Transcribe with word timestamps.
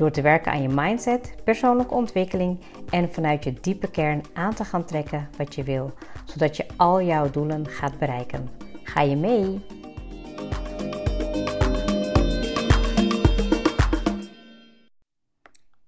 Door 0.00 0.10
te 0.10 0.22
werken 0.22 0.52
aan 0.52 0.62
je 0.62 0.68
mindset, 0.68 1.34
persoonlijke 1.44 1.94
ontwikkeling 1.94 2.60
en 2.90 3.12
vanuit 3.12 3.44
je 3.44 3.52
diepe 3.52 3.90
kern 3.90 4.22
aan 4.32 4.54
te 4.54 4.64
gaan 4.64 4.84
trekken 4.84 5.28
wat 5.36 5.54
je 5.54 5.62
wil, 5.62 5.92
zodat 6.24 6.56
je 6.56 6.66
al 6.76 7.02
jouw 7.02 7.30
doelen 7.30 7.66
gaat 7.66 7.98
bereiken. 7.98 8.48
Ga 8.82 9.00
je 9.00 9.16
mee? 9.16 9.60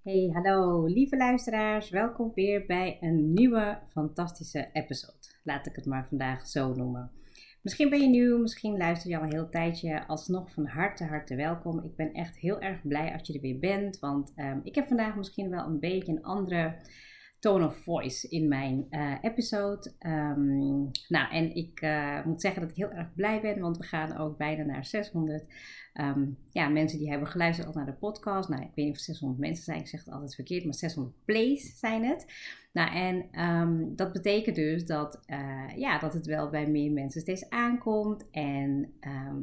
Hey, 0.03 0.31
hallo 0.33 0.85
lieve 0.87 1.17
luisteraars. 1.17 1.91
Welkom 1.91 2.33
weer 2.35 2.67
bij 2.67 2.97
een 3.01 3.33
nieuwe 3.33 3.79
fantastische 3.89 4.69
episode. 4.73 5.41
Laat 5.43 5.67
ik 5.67 5.77
het 5.77 5.87
maar 5.87 6.07
vandaag 6.09 6.47
zo 6.47 6.75
noemen. 6.75 7.11
Misschien 7.63 7.91
ben 7.91 8.01
je 8.01 8.09
nieuw, 8.09 8.39
misschien 8.39 8.77
luister 8.77 9.11
je 9.11 9.17
al 9.17 9.23
een 9.23 9.33
heel 9.33 9.49
tijdje. 9.49 10.07
Alsnog 10.07 10.53
van 10.53 10.67
harte, 10.67 11.05
harte 11.05 11.37
welkom. 11.37 11.85
Ik 11.85 11.97
ben 11.97 12.13
echt 12.13 12.37
heel 12.37 12.61
erg 12.61 12.83
blij 12.83 13.13
als 13.13 13.27
je 13.27 13.35
er 13.35 13.41
weer 13.41 13.59
bent. 13.59 13.99
Want 13.99 14.33
um, 14.37 14.61
ik 14.65 14.75
heb 14.75 14.89
vandaag 14.89 15.17
misschien 15.17 15.51
wel 15.51 15.67
een 15.67 15.81
beetje 15.81 16.13
een 16.13 16.23
andere 16.23 16.77
tone 17.39 17.67
of 17.67 17.77
voice 17.77 18.29
in 18.29 18.49
mijn 18.49 18.87
uh, 18.91 19.15
episode. 19.21 19.93
Um, 20.07 20.91
nou, 21.09 21.33
en 21.33 21.55
ik 21.55 21.83
uh, 21.83 22.25
moet 22.25 22.41
zeggen 22.41 22.61
dat 22.61 22.71
ik 22.71 22.77
heel 22.77 22.91
erg 22.91 23.15
blij 23.15 23.41
ben, 23.41 23.61
want 23.61 23.77
we 23.77 23.85
gaan 23.85 24.17
ook 24.17 24.39
bijna 24.39 24.65
naar 24.65 24.85
600 24.85 25.45
um, 25.95 26.39
ja, 26.51 26.69
mensen 26.69 26.99
die 26.99 27.11
hebben 27.11 27.29
geluisterd 27.29 27.69
al 27.69 27.75
naar 27.75 27.87
de 27.87 27.93
podcast. 27.93 28.49
Nou, 28.49 28.63
ik 28.63 28.71
weet 28.75 28.87
niet 28.87 28.95
of 28.95 29.01
600 29.01 29.41
mensen 29.41 29.65
zijn, 29.65 29.81
ik 29.81 29.89
zeg 29.89 30.05
het 30.05 30.15
altijd 30.15 30.35
verkeerd, 30.35 30.65
maar 30.65 30.75
600 30.75 31.17
plays 31.25 31.79
zijn 31.79 32.05
het. 32.05 32.27
Nou, 32.73 32.95
en 32.95 33.43
um, 33.45 33.97
dat 33.97 34.13
betekent 34.13 34.57
dus 34.57 34.87
dat, 34.87 35.21
uh, 35.27 35.77
ja, 35.77 35.99
dat 35.99 36.13
het 36.13 36.27
wel 36.27 36.51
bij 36.51 36.67
meer 36.67 36.93
mensen 36.93 37.21
steeds 37.21 37.49
aankomt. 37.51 38.31
En 38.31 38.93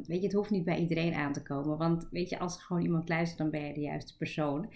weet 0.06 0.20
je, 0.20 0.26
het 0.26 0.32
hoeft 0.32 0.50
niet 0.50 0.64
bij 0.64 0.78
iedereen 0.78 1.14
aan 1.14 1.32
te 1.32 1.42
komen, 1.42 1.78
want 1.78 2.08
weet 2.10 2.28
je, 2.28 2.38
als 2.38 2.56
er 2.56 2.62
gewoon 2.62 2.82
iemand 2.82 3.08
luistert, 3.08 3.38
dan 3.38 3.50
ben 3.50 3.66
je 3.66 3.74
de 3.74 3.80
juiste 3.80 4.16
persoon. 4.16 4.68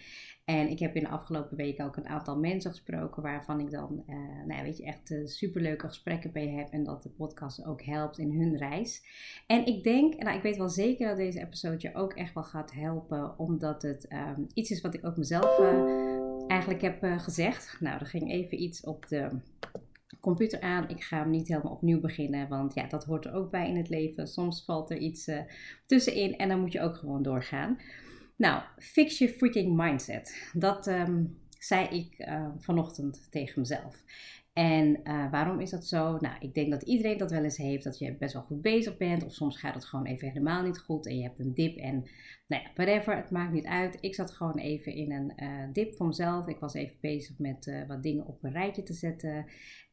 En 0.44 0.68
ik 0.68 0.78
heb 0.78 0.96
in 0.96 1.02
de 1.02 1.08
afgelopen 1.08 1.56
weken 1.56 1.84
ook 1.84 1.96
een 1.96 2.08
aantal 2.08 2.38
mensen 2.38 2.70
gesproken 2.70 3.22
waarvan 3.22 3.60
ik 3.60 3.70
dan, 3.70 4.04
uh, 4.08 4.16
nou 4.46 4.62
weet 4.62 4.76
je, 4.76 4.84
echt 4.84 5.10
uh, 5.10 5.26
superleuke 5.26 5.86
gesprekken 5.86 6.32
bij 6.32 6.48
heb 6.48 6.68
en 6.70 6.84
dat 6.84 7.02
de 7.02 7.08
podcast 7.08 7.64
ook 7.64 7.82
helpt 7.82 8.18
in 8.18 8.40
hun 8.40 8.56
reis. 8.56 9.02
En 9.46 9.66
ik 9.66 9.84
denk, 9.84 10.22
nou 10.22 10.36
ik 10.36 10.42
weet 10.42 10.56
wel 10.56 10.68
zeker 10.68 11.08
dat 11.08 11.16
deze 11.16 11.40
episode 11.40 11.63
je 11.72 11.94
ook 11.94 12.12
echt 12.12 12.34
wel 12.34 12.42
gaat 12.42 12.72
helpen, 12.72 13.38
omdat 13.38 13.82
het 13.82 14.12
um, 14.12 14.46
iets 14.54 14.70
is 14.70 14.80
wat 14.80 14.94
ik 14.94 15.06
ook 15.06 15.16
mezelf 15.16 15.58
uh, 15.58 16.50
eigenlijk 16.50 16.82
heb 16.82 17.04
gezegd. 17.18 17.76
Nou, 17.80 18.00
er 18.00 18.06
ging 18.06 18.30
even 18.30 18.62
iets 18.62 18.84
op 18.84 19.08
de 19.08 19.28
computer 20.20 20.60
aan. 20.60 20.88
Ik 20.88 21.02
ga 21.02 21.18
hem 21.18 21.30
niet 21.30 21.48
helemaal 21.48 21.72
opnieuw 21.72 22.00
beginnen, 22.00 22.48
want 22.48 22.74
ja, 22.74 22.86
dat 22.86 23.04
hoort 23.04 23.24
er 23.24 23.34
ook 23.34 23.50
bij 23.50 23.68
in 23.68 23.76
het 23.76 23.88
leven. 23.88 24.26
Soms 24.26 24.64
valt 24.64 24.90
er 24.90 24.96
iets 24.96 25.30
tussenin 25.86 26.36
en 26.36 26.48
dan 26.48 26.60
moet 26.60 26.72
je 26.72 26.80
ook 26.80 26.96
gewoon 26.96 27.22
doorgaan. 27.22 27.78
Nou, 28.36 28.62
fix 28.78 29.18
your 29.18 29.34
freaking 29.34 29.76
mindset. 29.76 30.50
Dat 30.52 30.86
um, 30.86 31.38
zei 31.58 31.88
ik 31.88 32.28
vanochtend 32.58 33.26
tegen 33.30 33.60
mezelf. 33.60 34.02
En 34.54 35.00
uh, 35.04 35.30
waarom 35.30 35.60
is 35.60 35.70
dat 35.70 35.86
zo? 35.86 36.16
Nou, 36.18 36.36
ik 36.40 36.54
denk 36.54 36.70
dat 36.70 36.82
iedereen 36.82 37.18
dat 37.18 37.30
wel 37.30 37.42
eens 37.42 37.56
heeft, 37.56 37.84
dat 37.84 37.98
je 37.98 38.16
best 38.16 38.32
wel 38.32 38.42
goed 38.42 38.62
bezig 38.62 38.96
bent. 38.96 39.24
Of 39.24 39.32
soms 39.32 39.58
gaat 39.58 39.74
het 39.74 39.84
gewoon 39.84 40.06
even 40.06 40.28
helemaal 40.28 40.62
niet 40.62 40.78
goed 40.78 41.06
en 41.06 41.16
je 41.16 41.22
hebt 41.22 41.38
een 41.38 41.54
dip. 41.54 41.76
En 41.76 41.94
nou 42.46 42.62
ja, 42.62 42.70
whatever, 42.74 43.16
het 43.16 43.30
maakt 43.30 43.52
niet 43.52 43.66
uit. 43.66 43.98
Ik 44.00 44.14
zat 44.14 44.30
gewoon 44.30 44.58
even 44.58 44.94
in 44.94 45.12
een 45.12 45.32
uh, 45.42 45.72
dip 45.72 45.94
voor 45.94 46.06
mezelf. 46.06 46.46
Ik 46.46 46.58
was 46.58 46.74
even 46.74 46.96
bezig 47.00 47.38
met 47.38 47.66
uh, 47.66 47.86
wat 47.86 48.02
dingen 48.02 48.26
op 48.26 48.44
een 48.44 48.52
rijtje 48.52 48.82
te 48.82 48.92
zetten. 48.92 49.46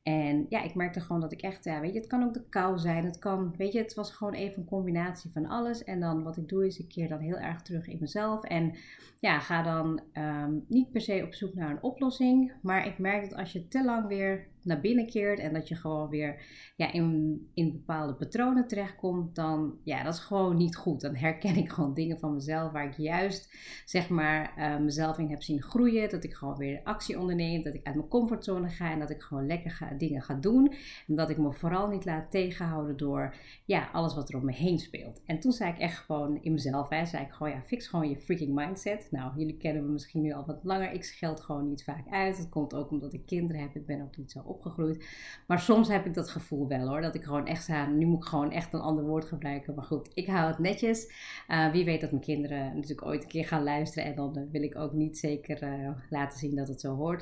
En 0.03 0.45
ja, 0.49 0.63
ik 0.63 0.75
merkte 0.75 0.99
gewoon 0.99 1.21
dat 1.21 1.31
ik 1.31 1.41
echt, 1.41 1.65
weet 1.65 1.93
je, 1.93 1.99
het 1.99 2.07
kan 2.07 2.23
ook 2.23 2.33
de 2.33 2.49
kou 2.49 2.79
zijn. 2.79 3.05
Het 3.05 3.19
kan, 3.19 3.53
weet 3.57 3.73
je, 3.73 3.79
het 3.79 3.93
was 3.93 4.11
gewoon 4.11 4.33
even 4.33 4.59
een 4.59 4.67
combinatie 4.67 5.31
van 5.31 5.45
alles. 5.45 5.83
En 5.83 5.99
dan 5.99 6.23
wat 6.23 6.37
ik 6.37 6.47
doe 6.47 6.65
is, 6.65 6.79
ik 6.79 6.89
keer 6.89 7.07
dan 7.07 7.19
heel 7.19 7.37
erg 7.37 7.61
terug 7.61 7.87
in 7.87 7.97
mezelf. 7.99 8.43
En 8.43 8.75
ja, 9.19 9.39
ga 9.39 9.63
dan 9.63 10.01
um, 10.13 10.65
niet 10.67 10.91
per 10.91 11.01
se 11.01 11.23
op 11.25 11.33
zoek 11.33 11.53
naar 11.53 11.69
een 11.69 11.83
oplossing. 11.83 12.53
Maar 12.61 12.87
ik 12.87 12.97
merk 12.97 13.29
dat 13.29 13.39
als 13.39 13.51
je 13.51 13.67
te 13.67 13.83
lang 13.83 14.07
weer 14.07 14.47
naar 14.63 14.79
binnen 14.79 15.05
keert 15.05 15.39
en 15.39 15.53
dat 15.53 15.67
je 15.67 15.75
gewoon 15.75 16.09
weer 16.09 16.41
ja, 16.75 16.91
in, 16.91 17.39
in 17.53 17.71
bepaalde 17.71 18.13
patronen 18.13 18.67
terechtkomt, 18.67 19.35
dan 19.35 19.77
ja, 19.83 20.03
dat 20.03 20.13
is 20.13 20.19
gewoon 20.19 20.57
niet 20.57 20.75
goed. 20.75 21.01
Dan 21.01 21.15
herken 21.15 21.55
ik 21.55 21.69
gewoon 21.71 21.93
dingen 21.93 22.19
van 22.19 22.33
mezelf 22.33 22.71
waar 22.71 22.85
ik 22.85 22.97
juist 22.97 23.55
zeg 23.85 24.09
maar 24.09 24.53
uh, 24.57 24.77
mezelf 24.77 25.17
in 25.17 25.29
heb 25.29 25.43
zien 25.43 25.61
groeien. 25.61 26.09
Dat 26.09 26.23
ik 26.23 26.33
gewoon 26.33 26.57
weer 26.57 26.81
actie 26.83 27.19
onderneem, 27.19 27.63
dat 27.63 27.73
ik 27.73 27.85
uit 27.85 27.95
mijn 27.95 28.07
comfortzone 28.07 28.69
ga 28.69 28.91
en 28.91 28.99
dat 28.99 29.09
ik 29.09 29.21
gewoon 29.21 29.45
lekker 29.45 29.71
ga, 29.71 29.93
dingen 29.97 30.21
ga 30.21 30.33
doen. 30.33 30.73
En 31.07 31.15
dat 31.15 31.29
ik 31.29 31.37
me 31.37 31.53
vooral 31.53 31.87
niet 31.87 32.05
laat 32.05 32.31
tegenhouden 32.31 32.97
door 32.97 33.35
ja, 33.65 33.89
alles 33.91 34.15
wat 34.15 34.29
er 34.29 34.35
om 34.35 34.45
me 34.45 34.53
heen 34.53 34.79
speelt. 34.79 35.21
En 35.25 35.39
toen 35.39 35.51
zei 35.51 35.71
ik 35.71 35.77
echt 35.77 35.97
gewoon 35.97 36.41
in 36.41 36.51
mezelf, 36.51 36.89
hè, 36.89 37.05
zei 37.05 37.23
ik 37.23 37.31
gewoon 37.31 37.51
ja, 37.51 37.61
fix 37.61 37.87
gewoon 37.87 38.09
je 38.09 38.17
freaking 38.17 38.55
mindset. 38.55 39.07
Nou, 39.11 39.31
jullie 39.37 39.57
kennen 39.57 39.85
me 39.85 39.91
misschien 39.91 40.21
nu 40.21 40.33
al 40.33 40.45
wat 40.45 40.63
langer. 40.63 40.91
Ik 40.91 41.03
scheld 41.03 41.41
gewoon 41.41 41.67
niet 41.67 41.83
vaak 41.83 42.07
uit. 42.09 42.37
Dat 42.37 42.49
komt 42.49 42.73
ook 42.73 42.91
omdat 42.91 43.13
ik 43.13 43.25
kinderen 43.25 43.61
heb. 43.61 43.75
Ik 43.75 43.85
ben 43.85 44.01
ook 44.01 44.17
niet 44.17 44.31
zo 44.31 44.41
opgegroeid. 44.53 45.05
Maar 45.47 45.59
soms 45.59 45.87
heb 45.87 46.05
ik 46.05 46.13
dat 46.13 46.29
gevoel 46.29 46.67
wel 46.67 46.87
hoor. 46.87 47.01
Dat 47.01 47.15
ik 47.15 47.23
gewoon 47.23 47.47
echt. 47.47 47.69
Nu 47.89 48.05
moet 48.05 48.23
ik 48.23 48.29
gewoon 48.29 48.51
echt 48.51 48.73
een 48.73 48.79
ander 48.79 49.05
woord 49.05 49.25
gebruiken. 49.25 49.75
Maar 49.75 49.83
goed, 49.83 50.11
ik 50.13 50.27
hou 50.27 50.47
het 50.47 50.59
netjes. 50.59 51.11
Uh, 51.49 51.71
wie 51.71 51.85
weet 51.85 52.01
dat 52.01 52.11
mijn 52.11 52.23
kinderen 52.23 52.75
natuurlijk 52.75 53.05
ooit 53.05 53.23
een 53.23 53.29
keer 53.29 53.45
gaan 53.45 53.63
luisteren. 53.63 54.09
En 54.09 54.15
dan 54.15 54.49
wil 54.51 54.63
ik 54.63 54.77
ook 54.77 54.93
niet 54.93 55.17
zeker 55.17 55.63
uh, 55.63 55.89
laten 56.09 56.39
zien 56.39 56.55
dat 56.55 56.67
het 56.67 56.81
zo 56.81 56.95
hoort. 56.95 57.21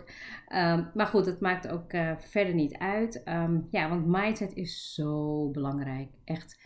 Um, 0.56 0.90
maar 0.94 1.08
goed, 1.08 1.26
het 1.26 1.40
maakt 1.40 1.68
ook 1.68 1.92
verder 2.20 2.54
niet 2.54 2.78
uit. 2.78 3.22
Um, 3.26 3.68
ja, 3.72 3.90
want 3.90 4.06
mindset 4.06 4.56
is 4.56 4.94
zo 4.94 5.48
belangrijk. 5.50 6.10
Echt 6.24 6.58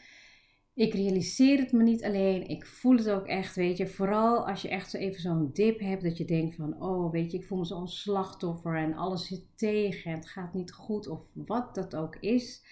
ik 0.75 0.93
realiseer 0.93 1.59
het 1.59 1.71
me 1.71 1.83
niet 1.83 2.03
alleen, 2.03 2.47
ik 2.47 2.65
voel 2.65 2.97
het 2.97 3.09
ook 3.09 3.27
echt, 3.27 3.55
weet 3.55 3.77
je. 3.77 3.87
Vooral 3.87 4.47
als 4.47 4.61
je 4.61 4.69
echt 4.69 4.89
zo 4.89 4.97
even 4.97 5.21
zo'n 5.21 5.49
dip 5.53 5.79
hebt, 5.79 6.03
dat 6.03 6.17
je 6.17 6.25
denkt 6.25 6.55
van, 6.55 6.81
oh, 6.81 7.11
weet 7.11 7.31
je, 7.31 7.37
ik 7.37 7.45
voel 7.45 7.57
me 7.57 7.65
zo'n 7.65 7.87
slachtoffer 7.87 8.75
en 8.75 8.93
alles 8.93 9.27
zit 9.27 9.45
tegen 9.55 10.11
en 10.11 10.17
het 10.17 10.29
gaat 10.29 10.53
niet 10.53 10.71
goed 10.71 11.07
of 11.07 11.27
wat 11.33 11.75
dat 11.75 11.95
ook 11.95 12.15
is. 12.15 12.63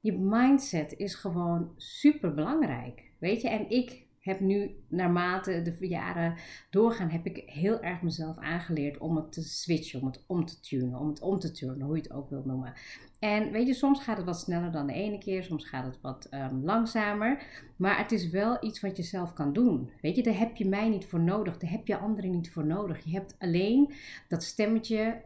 Je 0.00 0.12
mindset 0.12 0.94
is 0.96 1.14
gewoon 1.14 1.72
super 1.76 2.34
belangrijk, 2.34 3.10
weet 3.18 3.40
je. 3.40 3.48
En 3.48 3.70
ik 3.70 4.06
heb 4.20 4.40
nu, 4.40 4.70
naarmate 4.88 5.62
de 5.62 5.88
jaren 5.88 6.34
doorgaan, 6.70 7.08
heb 7.08 7.26
ik 7.26 7.42
heel 7.46 7.82
erg 7.82 8.02
mezelf 8.02 8.36
aangeleerd 8.36 8.98
om 8.98 9.16
het 9.16 9.32
te 9.32 9.42
switchen, 9.42 10.00
om 10.00 10.06
het 10.06 10.24
om 10.26 10.44
te 10.44 10.60
tunen, 10.60 10.98
om 10.98 11.08
het 11.08 11.20
om 11.20 11.38
te 11.38 11.50
turnen, 11.50 11.86
hoe 11.86 11.96
je 11.96 12.02
het 12.02 12.12
ook 12.12 12.30
wilt 12.30 12.44
noemen. 12.44 12.72
En 13.18 13.52
weet 13.52 13.66
je, 13.66 13.74
soms 13.74 14.02
gaat 14.02 14.16
het 14.16 14.26
wat 14.26 14.40
sneller 14.40 14.72
dan 14.72 14.86
de 14.86 14.92
ene 14.92 15.18
keer, 15.18 15.44
soms 15.44 15.68
gaat 15.68 15.84
het 15.84 16.00
wat 16.00 16.28
um, 16.30 16.64
langzamer. 16.64 17.42
Maar 17.76 17.98
het 17.98 18.12
is 18.12 18.30
wel 18.30 18.64
iets 18.64 18.80
wat 18.80 18.96
je 18.96 19.02
zelf 19.02 19.32
kan 19.32 19.52
doen. 19.52 19.90
Weet 20.00 20.16
je, 20.16 20.22
daar 20.22 20.38
heb 20.38 20.56
je 20.56 20.68
mij 20.68 20.88
niet 20.88 21.06
voor 21.06 21.20
nodig, 21.20 21.58
daar 21.58 21.70
heb 21.70 21.86
je 21.86 21.96
anderen 21.96 22.30
niet 22.30 22.52
voor 22.52 22.66
nodig. 22.66 23.04
Je 23.04 23.10
hebt 23.10 23.36
alleen 23.38 23.92
dat 24.28 24.42
stemmetje 24.42 25.22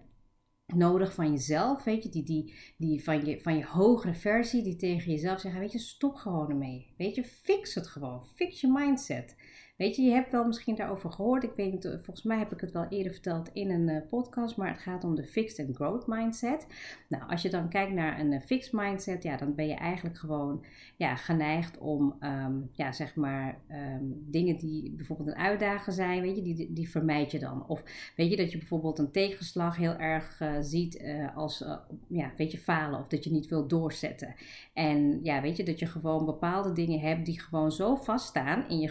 nodig 0.66 1.14
van 1.14 1.30
jezelf, 1.30 1.84
weet 1.84 2.02
je, 2.02 2.08
die, 2.08 2.22
die, 2.22 2.54
die 2.76 3.04
van, 3.04 3.24
je, 3.24 3.40
van 3.40 3.56
je 3.56 3.64
hogere 3.64 4.14
versie, 4.14 4.62
die 4.62 4.76
tegen 4.76 5.10
jezelf 5.10 5.40
zeggen, 5.40 5.60
weet 5.60 5.72
je, 5.72 5.78
stop 5.78 6.14
gewoon 6.14 6.50
ermee. 6.50 6.94
Weet 6.96 7.14
je, 7.14 7.24
fix 7.24 7.74
het 7.74 7.86
gewoon, 7.86 8.26
fix 8.34 8.60
je 8.60 8.68
mindset. 8.68 9.36
Weet 9.76 9.96
je, 9.96 10.02
je 10.02 10.10
hebt 10.10 10.30
wel 10.30 10.46
misschien 10.46 10.74
daarover 10.74 11.12
gehoord. 11.12 11.42
Ik 11.42 11.52
weet 11.56 11.72
niet, 11.72 11.82
volgens 11.82 12.22
mij 12.22 12.38
heb 12.38 12.52
ik 12.52 12.60
het 12.60 12.72
wel 12.72 12.86
eerder 12.88 13.12
verteld 13.12 13.50
in 13.52 13.70
een 13.70 13.88
uh, 13.88 14.00
podcast, 14.08 14.56
maar 14.56 14.68
het 14.68 14.78
gaat 14.78 15.04
om 15.04 15.14
de 15.14 15.24
fixed 15.24 15.66
and 15.66 15.76
growth 15.76 16.06
mindset. 16.06 16.66
Nou, 17.08 17.30
als 17.30 17.42
je 17.42 17.50
dan 17.50 17.68
kijkt 17.68 17.92
naar 17.92 18.20
een 18.20 18.32
uh, 18.32 18.40
fixed 18.40 18.72
mindset, 18.72 19.22
ja, 19.22 19.36
dan 19.36 19.54
ben 19.54 19.66
je 19.66 19.74
eigenlijk 19.74 20.18
gewoon 20.18 20.64
ja, 20.96 21.16
geneigd 21.16 21.78
om, 21.78 22.16
um, 22.20 22.70
ja, 22.72 22.92
zeg 22.92 23.14
maar, 23.16 23.60
um, 23.70 24.24
dingen 24.30 24.56
die 24.56 24.90
bijvoorbeeld 24.90 25.28
een 25.28 25.42
uitdaging 25.42 25.96
zijn, 25.96 26.20
weet 26.22 26.36
je, 26.36 26.42
die, 26.42 26.72
die 26.72 26.90
vermijd 26.90 27.30
je 27.30 27.38
dan. 27.38 27.66
Of 27.68 27.82
weet 28.16 28.30
je 28.30 28.36
dat 28.36 28.52
je 28.52 28.58
bijvoorbeeld 28.58 28.98
een 28.98 29.10
tegenslag 29.10 29.76
heel 29.76 29.96
erg 29.96 30.42
ziet 30.60 31.04
als, 31.34 31.64
ja, 32.08 32.32
weet 32.36 32.52
je, 32.52 32.58
falen 32.58 33.00
of 33.00 33.06
dat 33.06 33.24
je 33.24 33.30
niet 33.30 33.48
wil 33.48 33.66
doorzetten. 33.68 34.34
En 34.72 35.20
ja, 35.22 35.40
weet 35.40 35.56
je, 35.56 35.64
dat 35.64 35.78
je 35.78 35.86
gewoon 35.86 36.24
bepaalde 36.24 36.72
dingen 36.72 37.00
hebt 37.00 37.26
die 37.26 37.40
gewoon 37.40 37.72
zo 37.72 37.94
vaststaan 37.94 38.68
in 38.68 38.80
je 38.80 38.88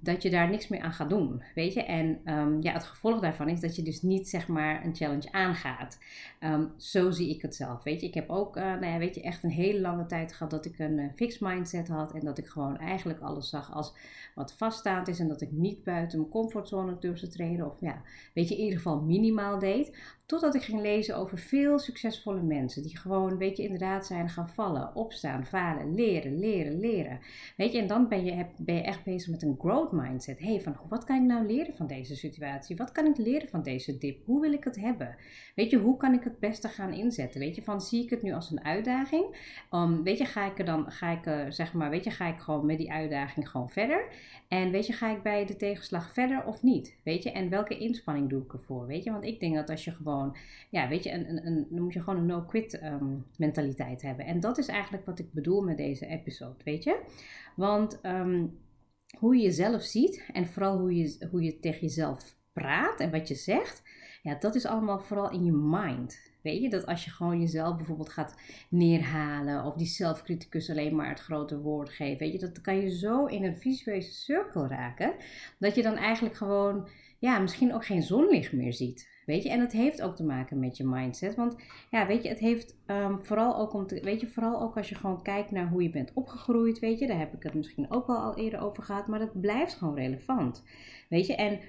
dat 0.00 0.22
je 0.22 0.30
daar 0.30 0.50
niks 0.50 0.68
meer 0.68 0.80
aan 0.80 0.92
gaat 0.92 1.08
doen. 1.08 1.42
Weet 1.54 1.74
je? 1.74 1.82
En 1.82 2.20
um, 2.24 2.62
ja, 2.62 2.72
het 2.72 2.84
gevolg 2.84 3.20
daarvan 3.20 3.48
is 3.48 3.60
dat 3.60 3.76
je 3.76 3.82
dus 3.82 4.02
niet 4.02 4.28
zeg 4.28 4.48
maar 4.48 4.84
een 4.84 4.94
challenge 4.94 5.32
aangaat. 5.32 5.98
Um, 6.40 6.72
zo 6.76 7.10
zie 7.10 7.30
ik 7.30 7.42
het 7.42 7.54
zelf. 7.54 7.82
Weet 7.82 8.00
je, 8.00 8.06
ik 8.06 8.14
heb 8.14 8.30
ook, 8.30 8.56
uh, 8.56 8.62
nou 8.62 8.86
ja, 8.86 8.98
weet 8.98 9.14
je, 9.14 9.22
echt 9.22 9.42
een 9.42 9.50
hele 9.50 9.80
lange 9.80 10.06
tijd 10.06 10.32
gehad 10.32 10.50
dat 10.50 10.64
ik 10.64 10.78
een 10.78 10.98
uh, 10.98 11.12
fixed 11.14 11.40
mindset 11.40 11.88
had. 11.88 12.14
En 12.14 12.20
dat 12.20 12.38
ik 12.38 12.46
gewoon 12.46 12.76
eigenlijk 12.78 13.20
alles 13.20 13.48
zag 13.48 13.72
als 13.74 13.94
wat 14.34 14.52
vaststaand 14.52 15.08
is. 15.08 15.20
En 15.20 15.28
dat 15.28 15.40
ik 15.40 15.52
niet 15.52 15.84
buiten 15.84 16.18
mijn 16.18 16.30
comfortzone 16.30 16.96
durfde 16.98 17.28
treden. 17.28 17.66
Of 17.66 17.80
ja, 17.80 18.02
weet 18.34 18.48
je, 18.48 18.54
in 18.54 18.62
ieder 18.62 18.76
geval 18.76 19.00
minimaal 19.00 19.58
deed. 19.58 20.16
Totdat 20.28 20.54
ik 20.54 20.62
ging 20.62 20.80
lezen 20.80 21.16
over 21.16 21.38
veel 21.38 21.78
succesvolle 21.78 22.42
mensen. 22.42 22.82
Die 22.82 22.98
gewoon, 22.98 23.38
weet 23.38 23.56
je, 23.56 23.62
inderdaad 23.62 24.06
zijn 24.06 24.28
gaan 24.28 24.48
vallen, 24.48 24.94
opstaan, 24.94 25.46
falen, 25.46 25.94
leren, 25.94 26.38
leren, 26.38 26.80
leren. 26.80 27.20
Weet 27.56 27.72
je, 27.72 27.78
en 27.78 27.86
dan 27.86 28.08
ben 28.08 28.24
je, 28.24 28.46
ben 28.56 28.74
je 28.74 28.82
echt 28.82 29.04
bezig 29.04 29.30
met 29.30 29.42
een 29.42 29.56
growth 29.58 29.92
mindset. 29.92 30.38
hey, 30.38 30.60
van 30.60 30.76
wat 30.88 31.04
kan 31.04 31.16
ik 31.16 31.22
nou 31.22 31.46
leren 31.46 31.74
van 31.74 31.86
deze 31.86 32.16
situatie? 32.16 32.76
Wat 32.76 32.92
kan 32.92 33.06
ik 33.06 33.16
leren 33.16 33.48
van 33.48 33.62
deze 33.62 33.98
dip? 33.98 34.24
Hoe 34.24 34.40
wil 34.40 34.52
ik 34.52 34.64
het 34.64 34.76
hebben? 34.76 35.16
Weet 35.54 35.70
je, 35.70 35.78
hoe 35.78 35.96
kan 35.96 36.14
ik 36.14 36.24
het 36.24 36.38
beste 36.38 36.68
gaan 36.68 36.92
inzetten? 36.92 37.40
Weet 37.40 37.54
je, 37.54 37.62
van 37.62 37.80
zie 37.80 38.04
ik 38.04 38.10
het 38.10 38.22
nu 38.22 38.32
als 38.32 38.50
een 38.50 38.64
uitdaging? 38.64 39.36
Um, 39.70 40.02
weet 40.02 40.18
je, 40.18 40.24
ga 40.24 40.46
ik 40.46 40.58
er 40.58 40.64
dan, 40.64 40.90
ga 40.90 41.10
ik, 41.10 41.52
zeg 41.52 41.72
maar, 41.72 41.90
weet 41.90 42.04
je, 42.04 42.10
ga 42.10 42.26
ik 42.26 42.38
gewoon 42.38 42.66
met 42.66 42.78
die 42.78 42.92
uitdaging 42.92 43.48
gewoon 43.50 43.70
verder? 43.70 44.08
En 44.48 44.70
weet 44.70 44.86
je, 44.86 44.92
ga 44.92 45.10
ik 45.10 45.22
bij 45.22 45.46
de 45.46 45.56
tegenslag 45.56 46.12
verder 46.12 46.44
of 46.44 46.62
niet? 46.62 46.96
Weet 47.02 47.22
je, 47.22 47.32
en 47.32 47.48
welke 47.48 47.78
inspanning 47.78 48.28
doe 48.28 48.42
ik 48.42 48.52
ervoor? 48.52 48.86
Weet 48.86 49.04
je, 49.04 49.10
want 49.10 49.24
ik 49.24 49.40
denk 49.40 49.54
dat 49.54 49.70
als 49.70 49.84
je 49.84 49.90
gewoon, 49.90 50.17
ja, 50.70 50.88
weet 50.88 51.04
je, 51.04 51.12
een, 51.12 51.30
een, 51.30 51.46
een, 51.46 51.66
dan 51.70 51.82
moet 51.82 51.92
je 51.92 52.02
gewoon 52.02 52.18
een 52.18 52.26
no-quit 52.26 52.82
um, 52.82 53.26
mentaliteit 53.36 54.02
hebben. 54.02 54.26
En 54.26 54.40
dat 54.40 54.58
is 54.58 54.66
eigenlijk 54.66 55.06
wat 55.06 55.18
ik 55.18 55.32
bedoel 55.32 55.62
met 55.62 55.76
deze 55.76 56.06
episode, 56.06 56.64
weet 56.64 56.84
je? 56.84 57.00
Want 57.56 57.98
um, 58.02 58.58
hoe 59.18 59.36
je 59.36 59.42
jezelf 59.42 59.82
ziet 59.82 60.24
en 60.32 60.46
vooral 60.46 60.78
hoe 60.78 60.96
je, 60.96 61.26
hoe 61.30 61.42
je 61.42 61.60
tegen 61.60 61.80
jezelf 61.80 62.36
praat 62.52 63.00
en 63.00 63.10
wat 63.10 63.28
je 63.28 63.34
zegt, 63.34 63.82
ja, 64.22 64.34
dat 64.34 64.54
is 64.54 64.66
allemaal 64.66 65.00
vooral 65.00 65.30
in 65.30 65.44
je 65.44 65.52
mind. 65.52 66.26
Weet 66.42 66.62
je, 66.62 66.70
dat 66.70 66.86
als 66.86 67.04
je 67.04 67.10
gewoon 67.10 67.40
jezelf 67.40 67.76
bijvoorbeeld 67.76 68.08
gaat 68.08 68.34
neerhalen 68.70 69.64
of 69.64 69.74
die 69.74 69.86
zelfcriticus 69.86 70.70
alleen 70.70 70.96
maar 70.96 71.08
het 71.08 71.20
grote 71.20 71.60
woord 71.60 71.90
geeft, 71.90 72.18
weet 72.18 72.32
je, 72.32 72.38
dat 72.38 72.60
kan 72.60 72.76
je 72.76 72.98
zo 72.98 73.24
in 73.24 73.44
een 73.44 73.56
visuele 73.56 74.00
cirkel 74.00 74.66
raken, 74.66 75.14
dat 75.58 75.74
je 75.74 75.82
dan 75.82 75.96
eigenlijk 75.96 76.34
gewoon, 76.34 76.88
ja, 77.18 77.38
misschien 77.38 77.74
ook 77.74 77.84
geen 77.84 78.02
zonlicht 78.02 78.52
meer 78.52 78.72
ziet. 78.72 79.16
Weet 79.26 79.42
je, 79.42 79.50
en 79.50 79.60
het 79.60 79.72
heeft 79.72 80.02
ook 80.02 80.16
te 80.16 80.24
maken 80.24 80.58
met 80.58 80.76
je 80.76 80.84
mindset. 80.86 81.34
Want 81.34 81.56
ja, 81.90 82.06
weet 82.06 82.22
je, 82.22 82.28
het 82.28 82.38
heeft 82.38 82.76
um, 82.86 83.18
vooral 83.18 83.56
ook 83.56 83.72
om 83.72 83.86
weet 83.86 84.20
je, 84.20 84.28
vooral 84.28 84.60
ook 84.60 84.76
als 84.76 84.88
je 84.88 84.94
gewoon 84.94 85.22
kijkt 85.22 85.50
naar 85.50 85.68
hoe 85.68 85.82
je 85.82 85.90
bent 85.90 86.12
opgegroeid, 86.14 86.78
weet 86.78 86.98
je, 86.98 87.06
daar 87.06 87.18
heb 87.18 87.34
ik 87.34 87.42
het 87.42 87.54
misschien 87.54 87.90
ook 87.90 88.06
wel 88.06 88.16
al 88.16 88.36
eerder 88.36 88.60
over 88.60 88.82
gehad, 88.82 89.06
maar 89.06 89.18
dat 89.18 89.40
blijft 89.40 89.74
gewoon 89.74 89.94
relevant. 89.94 90.64
Weet 91.08 91.26
je, 91.26 91.34
en 91.34 91.60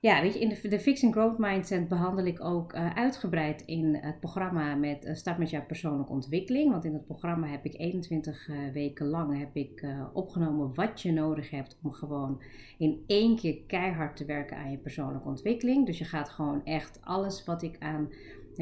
ja, 0.00 0.20
weet 0.22 0.34
je, 0.34 0.40
in 0.40 0.48
de, 0.48 0.68
de 0.68 0.80
Fix 0.80 1.04
and 1.04 1.12
Growth 1.12 1.38
Mindset 1.38 1.88
behandel 1.88 2.24
ik 2.24 2.44
ook 2.44 2.74
uh, 2.74 2.94
uitgebreid 2.94 3.62
in 3.66 3.94
het 3.94 4.20
programma 4.20 4.74
met 4.74 5.04
uh, 5.04 5.14
Start 5.14 5.38
met 5.38 5.50
jouw 5.50 5.64
persoonlijke 5.66 6.12
ontwikkeling. 6.12 6.70
Want 6.70 6.84
in 6.84 6.92
het 6.92 7.06
programma 7.06 7.46
heb 7.46 7.64
ik 7.64 7.74
21 7.78 8.48
uh, 8.48 8.72
weken 8.72 9.06
lang 9.06 9.38
heb 9.38 9.56
ik, 9.56 9.86
opgenomen 10.12 10.74
wat 10.74 11.00
je 11.00 11.12
nodig 11.12 11.50
hebt 11.50 11.78
om 11.82 11.92
gewoon 11.92 12.42
in 12.78 13.04
één 13.06 13.36
keer 13.36 13.58
keihard 13.66 14.16
te 14.16 14.24
werken 14.24 14.56
aan 14.56 14.70
je 14.70 14.78
persoonlijke 14.78 15.28
ontwikkeling. 15.28 15.86
Dus 15.86 15.98
je 15.98 16.04
gaat 16.04 16.28
gewoon 16.28 16.64
echt 16.64 17.00
alles 17.02 17.44
wat 17.44 17.62
ik 17.62 17.76
aan 17.78 18.08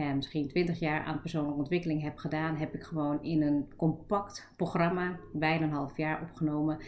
ja, 0.05 0.15
misschien 0.15 0.49
20 0.49 0.79
jaar 0.79 1.05
aan 1.05 1.21
persoonlijke 1.21 1.59
ontwikkeling 1.59 2.03
heb 2.03 2.17
gedaan, 2.17 2.57
heb 2.57 2.75
ik 2.75 2.83
gewoon 2.83 3.23
in 3.23 3.43
een 3.43 3.67
compact 3.77 4.53
programma, 4.57 5.19
bijna 5.33 5.65
een 5.65 5.71
half 5.71 5.97
jaar 5.97 6.23
opgenomen. 6.23 6.79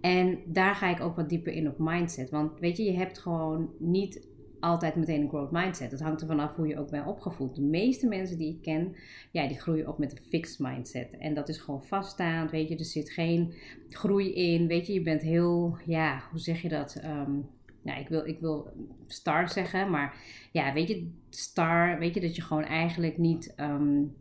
En 0.00 0.38
daar 0.46 0.74
ga 0.74 0.88
ik 0.88 1.00
ook 1.00 1.16
wat 1.16 1.28
dieper 1.28 1.52
in 1.52 1.68
op 1.68 1.78
mindset. 1.78 2.30
Want 2.30 2.58
weet 2.60 2.76
je, 2.76 2.82
je 2.82 2.96
hebt 2.96 3.18
gewoon 3.18 3.70
niet 3.78 4.26
altijd 4.60 4.96
meteen 4.96 5.20
een 5.20 5.28
growth 5.28 5.50
mindset. 5.50 5.90
Het 5.90 6.00
hangt 6.00 6.20
er 6.20 6.26
vanaf 6.26 6.56
hoe 6.56 6.66
je 6.66 6.78
ook 6.78 6.90
bent 6.90 7.06
opgevoed. 7.06 7.54
De 7.54 7.62
meeste 7.62 8.06
mensen 8.06 8.38
die 8.38 8.54
ik 8.54 8.62
ken, 8.62 8.96
ja, 9.32 9.48
die 9.48 9.60
groeien 9.60 9.88
op 9.88 9.98
met 9.98 10.12
een 10.12 10.24
fixed 10.24 10.58
mindset. 10.58 11.16
En 11.18 11.34
dat 11.34 11.48
is 11.48 11.58
gewoon 11.58 11.82
vaststaand, 11.82 12.50
weet 12.50 12.68
je. 12.68 12.76
Er 12.76 12.84
zit 12.84 13.10
geen 13.10 13.54
groei 13.88 14.34
in, 14.34 14.66
weet 14.66 14.86
je. 14.86 14.92
Je 14.92 15.02
bent 15.02 15.22
heel, 15.22 15.76
ja, 15.86 16.22
hoe 16.30 16.40
zeg 16.40 16.62
je 16.62 16.68
dat? 16.68 17.00
Um, 17.04 17.46
nou, 17.82 18.00
ik 18.00 18.08
wil, 18.08 18.26
ik 18.26 18.40
wil 18.40 18.72
star 19.06 19.48
zeggen, 19.48 19.90
maar 19.90 20.16
ja, 20.52 20.72
weet 20.72 20.88
je, 20.88 21.10
star, 21.30 21.98
weet 21.98 22.14
je, 22.14 22.20
dat 22.20 22.36
je 22.36 22.42
gewoon 22.42 22.64
eigenlijk 22.64 23.18
niet, 23.18 23.54
um, 23.56 24.16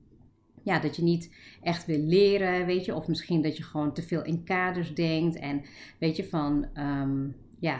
ja, 0.63 0.80
dat 0.80 0.95
je 0.95 1.04
niet 1.04 1.36
echt 1.62 1.86
wil 1.86 2.00
leren, 2.00 2.65
weet 2.65 2.86
je, 2.86 2.95
of 2.95 3.07
misschien 3.07 3.42
dat 3.42 3.57
je 3.57 3.63
gewoon 3.63 3.94
te 3.94 4.04
veel 4.04 4.24
in 4.24 4.44
kaders 4.44 4.95
denkt 4.95 5.36
en 5.36 5.62
weet 6.00 6.15
je, 6.15 6.25
van, 6.25 6.68
um, 6.75 7.36
ja, 7.59 7.80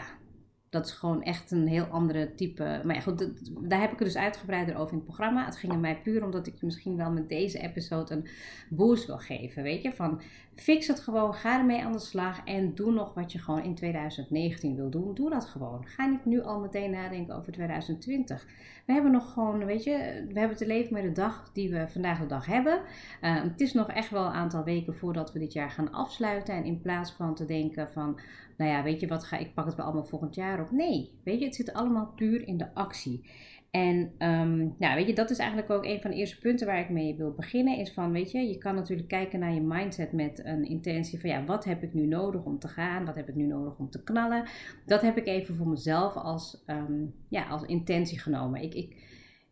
dat 0.70 0.86
is 0.86 0.92
gewoon 0.92 1.22
echt 1.22 1.50
een 1.50 1.66
heel 1.66 1.84
andere 1.84 2.34
type. 2.34 2.80
Maar 2.84 2.94
ja, 2.94 3.00
goed, 3.00 3.30
daar 3.68 3.80
heb 3.80 3.92
ik 3.92 3.98
het 3.98 4.08
dus 4.08 4.16
uitgebreider 4.16 4.76
over 4.76 4.92
in 4.92 4.96
het 4.96 5.06
programma. 5.06 5.44
Het 5.44 5.56
ging 5.56 5.72
er 5.72 5.78
mij 5.78 6.00
puur 6.00 6.24
omdat 6.24 6.46
ik 6.46 6.54
je 6.54 6.66
misschien 6.66 6.96
wel 6.96 7.10
met 7.10 7.28
deze 7.28 7.58
episode 7.58 8.14
een 8.14 8.28
boost 8.68 9.06
wil 9.06 9.18
geven. 9.18 9.62
Weet 9.62 9.82
je, 9.82 9.92
van 9.92 10.20
fix 10.60 10.86
het 10.86 11.00
gewoon, 11.00 11.34
ga 11.34 11.58
ermee 11.58 11.84
aan 11.84 11.92
de 11.92 11.98
slag 11.98 12.44
en 12.44 12.74
doe 12.74 12.92
nog 12.92 13.14
wat 13.14 13.32
je 13.32 13.38
gewoon 13.38 13.62
in 13.62 13.74
2019 13.74 14.76
wil 14.76 14.90
doen. 14.90 15.14
Doe 15.14 15.30
dat 15.30 15.44
gewoon. 15.44 15.86
Ga 15.86 16.06
niet 16.06 16.24
nu 16.24 16.42
al 16.42 16.60
meteen 16.60 16.90
nadenken 16.90 17.36
over 17.36 17.52
2020. 17.52 18.46
We 18.86 18.92
hebben 18.92 19.12
nog 19.12 19.32
gewoon, 19.32 19.64
weet 19.64 19.84
je, 19.84 20.24
we 20.32 20.38
hebben 20.38 20.56
te 20.56 20.66
leven 20.66 20.92
met 20.92 21.02
de 21.02 21.12
dag 21.12 21.50
die 21.52 21.70
we 21.70 21.88
vandaag 21.88 22.20
de 22.20 22.26
dag 22.26 22.46
hebben. 22.46 22.80
Uh, 23.22 23.42
het 23.42 23.60
is 23.60 23.72
nog 23.72 23.88
echt 23.88 24.10
wel 24.10 24.26
een 24.26 24.32
aantal 24.32 24.64
weken 24.64 24.94
voordat 24.94 25.32
we 25.32 25.38
dit 25.38 25.52
jaar 25.52 25.70
gaan 25.70 25.92
afsluiten. 25.92 26.54
En 26.54 26.64
in 26.64 26.80
plaats 26.80 27.12
van 27.12 27.34
te 27.34 27.44
denken 27.44 27.90
van, 27.90 28.20
nou 28.56 28.70
ja, 28.70 28.82
weet 28.82 29.00
je 29.00 29.06
wat, 29.06 29.24
ga, 29.24 29.36
ik 29.36 29.54
pak 29.54 29.66
het 29.66 29.74
wel 29.74 29.84
allemaal 29.84 30.04
volgend 30.04 30.34
jaar 30.34 30.60
op. 30.60 30.70
Nee, 30.70 31.10
weet 31.24 31.38
je, 31.38 31.44
het 31.44 31.54
zit 31.54 31.72
allemaal 31.72 32.12
puur 32.16 32.46
in 32.46 32.56
de 32.56 32.74
actie. 32.74 33.30
En 33.70 33.96
um, 34.18 34.74
nou, 34.78 34.94
weet 34.94 35.06
je, 35.06 35.14
dat 35.14 35.30
is 35.30 35.38
eigenlijk 35.38 35.70
ook 35.70 35.84
een 35.84 36.00
van 36.00 36.10
de 36.10 36.16
eerste 36.16 36.38
punten 36.38 36.66
waar 36.66 36.80
ik 36.80 36.90
mee 36.90 37.16
wil 37.16 37.34
beginnen. 37.34 37.78
Is 37.78 37.92
van, 37.92 38.12
weet 38.12 38.30
je, 38.30 38.48
je 38.48 38.58
kan 38.58 38.74
natuurlijk 38.74 39.08
kijken 39.08 39.38
naar 39.38 39.54
je 39.54 39.60
mindset 39.60 40.12
met 40.12 40.44
een 40.44 40.64
intentie 40.64 41.20
van, 41.20 41.30
ja, 41.30 41.44
wat 41.44 41.64
heb 41.64 41.82
ik 41.82 41.94
nu 41.94 42.06
nodig 42.06 42.44
om 42.44 42.58
te 42.58 42.68
gaan? 42.68 43.04
Wat 43.04 43.14
heb 43.14 43.28
ik 43.28 43.34
nu 43.34 43.46
nodig 43.46 43.78
om 43.78 43.90
te 43.90 44.02
knallen? 44.02 44.44
Dat 44.86 45.02
heb 45.02 45.16
ik 45.16 45.26
even 45.26 45.54
voor 45.54 45.68
mezelf 45.68 46.14
als, 46.14 46.64
um, 46.66 47.14
ja, 47.28 47.48
als 47.48 47.62
intentie 47.62 48.18
genomen. 48.18 48.62
Ik, 48.62 48.74
ik, 48.74 48.96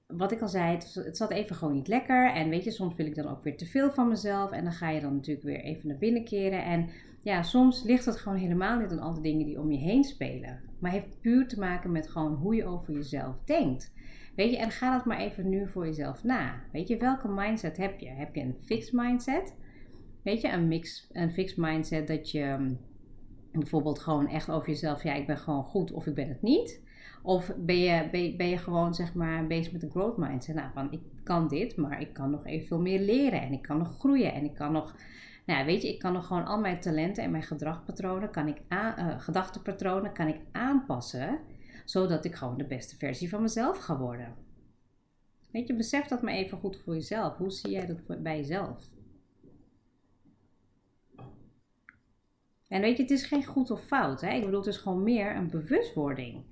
wat 0.06 0.32
ik 0.32 0.40
al 0.40 0.48
zei, 0.48 0.74
het, 0.74 0.94
het, 0.94 1.16
zat 1.16 1.30
even 1.30 1.56
gewoon 1.56 1.74
niet 1.74 1.88
lekker. 1.88 2.32
En 2.32 2.48
weet 2.48 2.64
je, 2.64 2.70
soms 2.70 2.96
wil 2.96 3.06
ik 3.06 3.14
dan 3.14 3.28
ook 3.28 3.42
weer 3.42 3.56
te 3.56 3.66
veel 3.66 3.90
van 3.90 4.08
mezelf. 4.08 4.50
En 4.50 4.64
dan 4.64 4.72
ga 4.72 4.90
je 4.90 5.00
dan 5.00 5.14
natuurlijk 5.14 5.46
weer 5.46 5.60
even 5.60 5.88
naar 5.88 5.98
binnen 5.98 6.24
keren. 6.24 6.64
En 6.64 6.88
ja, 7.26 7.42
soms 7.42 7.82
ligt 7.82 8.04
het 8.04 8.16
gewoon 8.16 8.38
helemaal 8.38 8.78
niet 8.78 8.90
aan 8.90 8.98
al 8.98 9.22
dingen 9.22 9.46
die 9.46 9.60
om 9.60 9.70
je 9.70 9.78
heen 9.78 10.04
spelen. 10.04 10.60
Maar 10.78 10.90
heeft 10.90 11.20
puur 11.20 11.48
te 11.48 11.58
maken 11.58 11.92
met 11.92 12.08
gewoon 12.08 12.34
hoe 12.34 12.54
je 12.54 12.64
over 12.64 12.94
jezelf 12.94 13.36
denkt. 13.44 13.92
Weet 14.36 14.50
je, 14.50 14.56
en 14.56 14.70
ga 14.70 14.96
dat 14.96 15.04
maar 15.04 15.18
even 15.18 15.48
nu 15.48 15.66
voor 15.66 15.86
jezelf 15.86 16.24
na. 16.24 16.62
Weet 16.72 16.88
je, 16.88 16.96
welke 16.96 17.28
mindset 17.28 17.76
heb 17.76 18.00
je? 18.00 18.08
Heb 18.08 18.34
je 18.34 18.40
een 18.40 18.56
fixed 18.64 18.92
mindset? 18.92 19.54
Weet 20.22 20.40
je, 20.40 20.48
een, 20.48 20.68
mix, 20.68 21.08
een 21.12 21.32
fixed 21.32 21.56
mindset 21.56 22.06
dat 22.06 22.30
je 22.30 22.56
mm, 22.58 22.78
bijvoorbeeld 23.52 23.98
gewoon 23.98 24.28
echt 24.28 24.50
over 24.50 24.68
jezelf, 24.68 25.02
ja, 25.02 25.14
ik 25.14 25.26
ben 25.26 25.38
gewoon 25.38 25.64
goed 25.64 25.92
of 25.92 26.06
ik 26.06 26.14
ben 26.14 26.28
het 26.28 26.42
niet. 26.42 26.82
Of 27.22 27.52
ben 27.56 27.78
je, 27.78 28.08
ben, 28.10 28.36
ben 28.36 28.48
je 28.48 28.58
gewoon 28.58 28.94
zeg 28.94 29.14
maar 29.14 29.46
bezig 29.46 29.72
met 29.72 29.82
een 29.82 29.90
growth 29.90 30.16
mindset? 30.16 30.54
Nou, 30.54 30.72
van 30.74 30.92
ik 30.92 31.00
kan 31.22 31.48
dit, 31.48 31.76
maar 31.76 32.00
ik 32.00 32.12
kan 32.12 32.30
nog 32.30 32.46
even 32.46 32.66
veel 32.66 32.80
meer 32.80 33.00
leren 33.00 33.40
en 33.40 33.52
ik 33.52 33.62
kan 33.62 33.78
nog 33.78 33.98
groeien 33.98 34.32
en 34.32 34.44
ik 34.44 34.54
kan 34.54 34.72
nog, 34.72 34.94
nou 35.46 35.64
weet 35.64 35.82
je, 35.82 35.88
ik 35.88 35.98
kan 35.98 36.12
nog 36.12 36.26
gewoon 36.26 36.44
al 36.44 36.60
mijn 36.60 36.80
talenten 36.80 37.24
en 37.24 37.30
mijn 37.30 37.42
gedragpatronen, 37.42 38.30
kan 38.30 38.48
ik 38.48 38.62
aan, 38.68 39.08
uh, 39.08 39.20
gedachtenpatronen, 39.20 40.12
kan 40.12 40.28
ik 40.28 40.40
aanpassen, 40.52 41.40
zodat 41.84 42.24
ik 42.24 42.34
gewoon 42.34 42.58
de 42.58 42.66
beste 42.66 42.96
versie 42.96 43.28
van 43.28 43.42
mezelf 43.42 43.78
ga 43.78 43.98
worden. 43.98 44.34
Weet 45.50 45.66
je, 45.66 45.74
besef 45.74 46.06
dat 46.06 46.22
maar 46.22 46.34
even 46.34 46.58
goed 46.58 46.76
voor 46.76 46.94
jezelf. 46.94 47.36
Hoe 47.36 47.50
zie 47.50 47.70
jij 47.70 47.86
dat 47.86 48.22
bij 48.22 48.36
jezelf? 48.36 48.88
En 52.68 52.80
weet 52.80 52.96
je, 52.96 53.02
het 53.02 53.12
is 53.12 53.26
geen 53.26 53.44
goed 53.44 53.70
of 53.70 53.84
fout. 53.84 54.20
Hè? 54.20 54.30
Ik 54.34 54.44
bedoel, 54.44 54.60
het 54.60 54.68
is 54.68 54.76
gewoon 54.76 55.02
meer 55.02 55.36
een 55.36 55.50
bewustwording. 55.50 56.44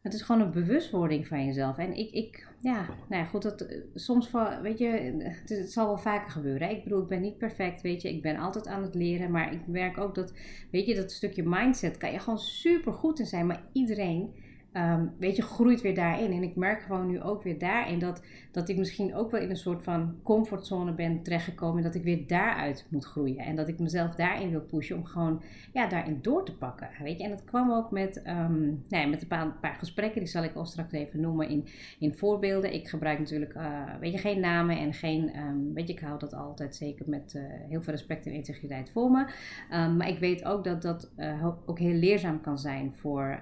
Het 0.00 0.14
is 0.14 0.22
gewoon 0.22 0.40
een 0.40 0.50
bewustwording 0.50 1.26
van 1.26 1.44
jezelf. 1.46 1.78
En 1.78 1.96
ik, 1.96 2.10
ik 2.10 2.46
ja, 2.58 2.86
nou 3.08 3.22
ja, 3.22 3.24
goed, 3.24 3.42
dat, 3.42 3.60
eh, 3.60 3.78
soms, 3.94 4.30
weet 4.62 4.78
je, 4.78 4.86
het, 4.86 5.48
het, 5.48 5.72
zal 5.72 5.86
wel 5.86 5.98
vaker 5.98 6.30
gebeuren. 6.30 6.70
Ik 6.70 6.82
bedoel, 6.82 7.02
ik 7.02 7.08
ben 7.08 7.20
niet 7.20 7.38
perfect, 7.38 7.80
weet 7.80 8.02
je, 8.02 8.08
ik 8.08 8.22
ben 8.22 8.36
altijd 8.36 8.66
aan 8.66 8.82
het 8.82 8.94
leren. 8.94 9.30
Maar 9.30 9.52
ik 9.52 9.66
merk 9.66 9.98
ook 9.98 10.14
dat, 10.14 10.32
weet 10.70 10.86
je, 10.86 10.94
dat 10.94 11.12
stukje 11.12 11.42
mindset 11.46 11.96
kan 11.96 12.12
je 12.12 12.18
gewoon 12.18 12.38
super 12.38 12.92
goed 12.92 13.18
in 13.18 13.26
zijn. 13.26 13.46
Maar 13.46 13.62
iedereen 13.72 14.34
Ehm, 14.72 15.06
weet 15.18 15.36
je, 15.36 15.42
groeit 15.42 15.80
weer 15.80 15.94
daarin. 15.94 16.32
En 16.32 16.42
ik 16.42 16.56
merk 16.56 16.82
gewoon 16.82 17.06
nu 17.06 17.20
ook 17.20 17.42
weer 17.42 17.58
daarin 17.58 17.98
dat, 17.98 18.22
dat 18.50 18.68
ik 18.68 18.76
misschien 18.76 19.14
ook 19.14 19.30
wel 19.30 19.40
in 19.40 19.50
een 19.50 19.56
soort 19.56 19.82
van 19.82 20.14
comfortzone 20.22 20.92
ben 20.92 21.22
terechtgekomen. 21.22 21.76
En 21.76 21.82
dat 21.82 21.94
ik 21.94 22.02
weer 22.02 22.26
daaruit 22.26 22.86
moet 22.90 23.04
groeien. 23.04 23.38
En 23.38 23.56
dat 23.56 23.68
ik 23.68 23.78
mezelf 23.78 24.14
daarin 24.14 24.50
wil 24.50 24.60
pushen 24.60 24.96
om 24.96 25.04
gewoon 25.04 25.42
ja, 25.72 25.88
daarin 25.88 26.18
door 26.22 26.44
te 26.44 26.56
pakken. 26.56 26.88
Weet 27.02 27.18
je, 27.18 27.24
en 27.24 27.30
dat 27.30 27.44
kwam 27.44 27.72
ook 27.72 27.90
met, 27.90 28.16
um, 28.26 28.84
nou 28.88 29.04
ja, 29.04 29.06
met 29.06 29.22
een 29.22 29.28
paar, 29.28 29.52
paar, 29.60 29.74
gesprekken. 29.74 30.20
Die 30.20 30.30
zal 30.30 30.44
ik 30.44 30.54
al 30.54 30.66
straks 30.66 30.92
even 30.92 31.20
noemen 31.20 31.48
in, 31.48 31.66
in 31.98 32.14
voorbeelden. 32.14 32.74
Ik 32.74 32.88
gebruik 32.88 33.18
natuurlijk, 33.18 33.54
uh, 33.54 33.82
weet 34.00 34.12
je, 34.12 34.18
geen 34.18 34.40
namen 34.40 34.78
en 34.78 34.92
geen, 34.92 35.38
um, 35.38 35.74
weet 35.74 35.86
je, 35.86 35.92
ik 35.92 36.00
hou 36.00 36.18
dat 36.18 36.34
altijd 36.34 36.76
zeker 36.76 37.08
met 37.08 37.34
uh, 37.36 37.42
heel 37.68 37.82
veel 37.82 37.92
respect 37.92 38.26
en 38.26 38.32
integriteit 38.32 38.90
voor 38.90 39.10
me. 39.10 39.24
maar 39.68 40.08
ik 40.08 40.18
weet 40.18 40.44
ook 40.44 40.64
dat 40.64 40.82
dat 40.82 41.10
uh, 41.16 41.46
ook 41.66 41.78
heel 41.78 41.94
leerzaam 41.94 42.40
kan 42.40 42.58
zijn 42.58 42.92
voor 42.92 43.40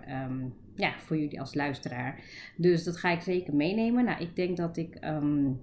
ja, 0.79 0.99
voor 0.99 1.19
jullie 1.19 1.41
als 1.41 1.55
luisteraar. 1.55 2.21
Dus 2.57 2.85
dat 2.85 2.97
ga 2.97 3.11
ik 3.11 3.21
zeker 3.21 3.55
meenemen. 3.55 4.05
Nou, 4.05 4.23
ik 4.23 4.37
denk 4.37 4.57
dat 4.57 4.77
ik. 4.77 5.05
Um, 5.05 5.61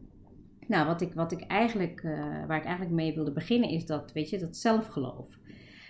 nou, 0.68 0.88
wat 0.88 1.02
ik, 1.02 1.14
wat 1.14 1.32
ik 1.32 1.42
eigenlijk, 1.42 2.04
uh, 2.04 2.46
waar 2.48 2.58
ik 2.58 2.66
eigenlijk 2.66 2.96
mee 2.96 3.14
wilde 3.14 3.32
beginnen, 3.32 3.70
is 3.70 3.86
dat, 3.86 4.12
weet 4.12 4.30
je, 4.30 4.38
dat 4.38 4.58
zelfgeloof. 4.58 5.40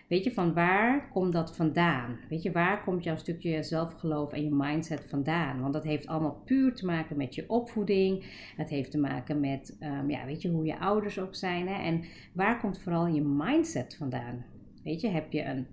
Weet 0.08 0.24
je, 0.24 0.32
van 0.32 0.54
waar 0.54 1.10
komt 1.10 1.34
dat 1.34 1.56
vandaan? 1.56 2.18
Weet 2.30 2.44
je, 2.44 2.52
waar 2.52 2.84
komt 2.84 3.04
jouw 3.04 3.16
stukje 3.16 3.64
zelfgeloof 3.64 4.32
en 4.32 4.44
je 4.44 4.54
mindset 4.54 5.06
vandaan? 5.10 5.62
Want 5.62 5.74
dat 5.74 5.84
heeft 5.84 6.08
allemaal 6.08 6.42
puur 6.46 6.76
te 6.76 6.86
maken 6.86 7.18
met 7.18 7.36
je 7.36 7.50
opvoeding. 7.50 8.24
Het 8.56 8.70
heeft 8.70 8.92
te 8.92 8.98
maken 8.98 9.40
met, 9.40 9.78
um, 9.80 10.10
ja, 10.10 10.26
weet 10.26 10.42
je, 10.42 10.50
hoe 10.50 10.66
je 10.66 10.80
ouders 10.80 11.20
ook 11.20 11.36
zijn. 11.36 11.68
Hè? 11.68 11.84
En 11.84 12.04
waar 12.34 12.60
komt 12.60 12.80
vooral 12.80 13.08
je 13.08 13.22
mindset 13.22 13.96
vandaan? 13.96 14.46
Weet 14.84 15.02
je, 15.02 15.08
heb 15.08 15.32
je 15.32 15.44
een 15.44 15.68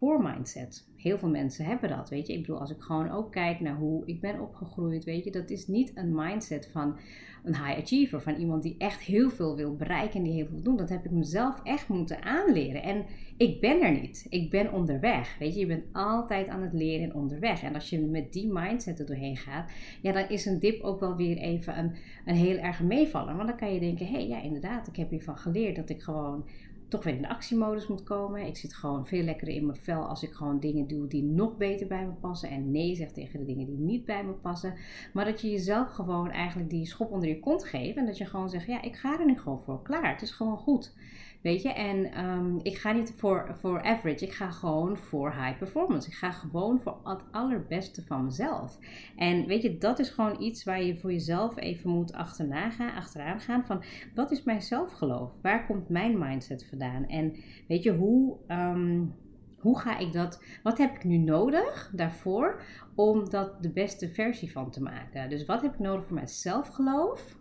poor 0.00 0.22
mindset. 0.22 0.88
Heel 0.96 1.18
veel 1.18 1.28
mensen 1.28 1.64
hebben 1.64 1.88
dat, 1.88 2.08
weet 2.08 2.26
je. 2.26 2.32
Ik 2.32 2.40
bedoel, 2.40 2.60
als 2.60 2.70
ik 2.70 2.80
gewoon 2.80 3.10
ook 3.10 3.32
kijk 3.32 3.60
naar 3.60 3.76
hoe 3.76 4.06
ik 4.06 4.20
ben 4.20 4.40
opgegroeid, 4.40 5.04
weet 5.04 5.24
je, 5.24 5.30
dat 5.30 5.50
is 5.50 5.66
niet 5.66 5.92
een 5.94 6.14
mindset 6.14 6.68
van 6.72 6.98
een 7.44 7.54
high 7.54 7.78
achiever, 7.78 8.20
van 8.20 8.34
iemand 8.34 8.62
die 8.62 8.74
echt 8.78 9.00
heel 9.00 9.30
veel 9.30 9.56
wil 9.56 9.76
bereiken 9.76 10.18
en 10.18 10.22
die 10.22 10.32
heel 10.32 10.44
veel 10.44 10.54
wil 10.54 10.62
doen. 10.62 10.76
Dat 10.76 10.88
heb 10.88 11.04
ik 11.04 11.10
mezelf 11.10 11.60
echt 11.62 11.88
moeten 11.88 12.22
aanleren. 12.22 12.82
En 12.82 13.04
ik 13.36 13.60
ben 13.60 13.80
er 13.82 14.00
niet. 14.00 14.26
Ik 14.28 14.50
ben 14.50 14.72
onderweg. 14.72 15.38
Weet 15.38 15.54
je, 15.54 15.60
je 15.60 15.66
bent 15.66 15.84
altijd 15.92 16.48
aan 16.48 16.62
het 16.62 16.72
leren 16.72 17.04
en 17.04 17.14
onderweg. 17.14 17.62
En 17.62 17.74
als 17.74 17.90
je 17.90 18.00
met 18.00 18.32
die 18.32 18.52
mindset 18.52 18.98
er 18.98 19.06
doorheen 19.06 19.36
gaat, 19.36 19.70
ja, 20.02 20.12
dan 20.12 20.28
is 20.28 20.46
een 20.46 20.58
dip 20.58 20.82
ook 20.82 21.00
wel 21.00 21.16
weer 21.16 21.36
even 21.36 21.78
een, 21.78 21.92
een 22.24 22.34
heel 22.34 22.56
erg 22.56 22.82
meevaller. 22.82 23.36
Want 23.36 23.48
dan 23.48 23.56
kan 23.56 23.74
je 23.74 23.80
denken, 23.80 24.06
hé, 24.06 24.12
hey, 24.12 24.28
ja, 24.28 24.42
inderdaad, 24.42 24.88
ik 24.88 24.96
heb 24.96 25.10
hiervan 25.10 25.38
geleerd 25.38 25.76
dat 25.76 25.90
ik 25.90 26.02
gewoon 26.02 26.44
toch 26.90 27.04
weer 27.04 27.14
in 27.14 27.22
de 27.22 27.28
actiemodus 27.28 27.86
moet 27.86 28.02
komen. 28.02 28.46
Ik 28.46 28.56
zit 28.56 28.74
gewoon 28.74 29.06
veel 29.06 29.22
lekkerder 29.22 29.54
in 29.54 29.66
mijn 29.66 29.78
vel 29.78 30.02
als 30.02 30.22
ik 30.22 30.32
gewoon 30.32 30.60
dingen 30.60 30.86
doe 30.86 31.06
die 31.06 31.22
nog 31.22 31.56
beter 31.56 31.86
bij 31.86 32.06
me 32.06 32.12
passen. 32.12 32.50
En 32.50 32.70
nee 32.70 32.94
zeg 32.94 33.12
tegen 33.12 33.38
de 33.38 33.44
dingen 33.44 33.66
die 33.66 33.78
niet 33.78 34.04
bij 34.04 34.24
me 34.24 34.32
passen. 34.32 34.74
Maar 35.12 35.24
dat 35.24 35.40
je 35.40 35.50
jezelf 35.50 35.88
gewoon 35.88 36.30
eigenlijk 36.30 36.70
die 36.70 36.86
schop 36.86 37.10
onder 37.10 37.28
je 37.28 37.40
kont 37.40 37.64
geeft. 37.64 37.96
En 37.96 38.06
dat 38.06 38.18
je 38.18 38.24
gewoon 38.24 38.50
zegt, 38.50 38.66
ja, 38.66 38.82
ik 38.82 38.96
ga 38.96 39.18
er 39.18 39.26
nu 39.26 39.38
gewoon 39.38 39.62
voor. 39.62 39.82
Klaar, 39.82 40.12
het 40.12 40.22
is 40.22 40.30
gewoon 40.30 40.58
goed. 40.58 40.94
Weet 41.42 41.62
je, 41.62 41.72
en 41.72 42.24
um, 42.24 42.58
ik 42.62 42.76
ga 42.76 42.92
niet 42.92 43.14
voor, 43.16 43.56
voor 43.60 43.82
average, 43.82 44.24
ik 44.24 44.32
ga 44.32 44.50
gewoon 44.50 44.96
voor 44.96 45.32
high 45.32 45.58
performance. 45.58 46.08
Ik 46.08 46.14
ga 46.14 46.30
gewoon 46.30 46.80
voor 46.80 47.00
het 47.04 47.24
allerbeste 47.30 48.02
van 48.04 48.24
mezelf. 48.24 48.78
En 49.16 49.46
weet 49.46 49.62
je, 49.62 49.78
dat 49.78 49.98
is 49.98 50.10
gewoon 50.10 50.42
iets 50.42 50.64
waar 50.64 50.82
je 50.82 50.98
voor 50.98 51.12
jezelf 51.12 51.56
even 51.56 51.90
moet 51.90 52.12
achterna 52.12 52.70
gaan, 52.70 52.94
achteraan 52.94 53.40
gaan. 53.40 53.66
Van 53.66 53.82
wat 54.14 54.30
is 54.30 54.42
mijn 54.42 54.62
zelfgeloof? 54.62 55.32
Waar 55.42 55.66
komt 55.66 55.88
mijn 55.88 56.18
mindset 56.18 56.66
vandaan? 56.68 57.06
En 57.06 57.36
weet 57.68 57.82
je, 57.82 57.92
hoe. 57.92 58.36
Um, 58.48 59.14
hoe 59.60 59.78
ga 59.78 59.98
ik 59.98 60.12
dat, 60.12 60.42
wat 60.62 60.78
heb 60.78 60.94
ik 60.94 61.04
nu 61.04 61.16
nodig 61.16 61.92
daarvoor 61.94 62.62
om 62.94 63.30
dat 63.30 63.62
de 63.62 63.70
beste 63.70 64.08
versie 64.08 64.52
van 64.52 64.70
te 64.70 64.82
maken? 64.82 65.28
Dus 65.28 65.44
wat 65.44 65.62
heb 65.62 65.72
ik 65.72 65.78
nodig 65.78 66.04
voor 66.04 66.14
mijn 66.14 66.28
zelfgeloof 66.28 67.36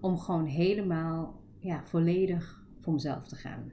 om 0.00 0.18
gewoon 0.18 0.46
helemaal 0.46 1.40
ja, 1.58 1.84
volledig 1.84 2.65
voor 2.86 2.94
mezelf 2.94 3.28
te 3.28 3.36
gaan. 3.36 3.72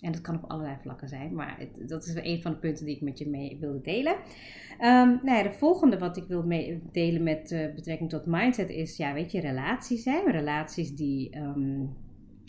En 0.00 0.12
dat 0.12 0.20
kan 0.20 0.34
op 0.34 0.50
allerlei 0.50 0.76
vlakken 0.80 1.08
zijn, 1.08 1.34
maar 1.34 1.58
het, 1.58 1.88
dat 1.88 2.06
is 2.06 2.14
een 2.14 2.42
van 2.42 2.52
de 2.52 2.58
punten 2.58 2.84
die 2.84 2.94
ik 2.94 3.00
met 3.00 3.18
je 3.18 3.28
mee 3.28 3.56
wilde 3.60 3.80
delen. 3.80 4.12
Um, 4.12 5.20
nou 5.22 5.30
ja, 5.30 5.42
de 5.42 5.52
volgende 5.52 5.98
wat 5.98 6.16
ik 6.16 6.24
wil 6.28 6.44
delen 6.92 7.22
met 7.22 7.50
uh, 7.50 7.74
betrekking 7.74 8.10
tot 8.10 8.26
mindset 8.26 8.68
is, 8.68 8.96
ja, 8.96 9.12
weet 9.12 9.32
je, 9.32 9.40
relaties. 9.40 10.04
Hè? 10.04 10.20
Relaties 10.26 10.94
die, 10.94 11.36
um, 11.36 11.96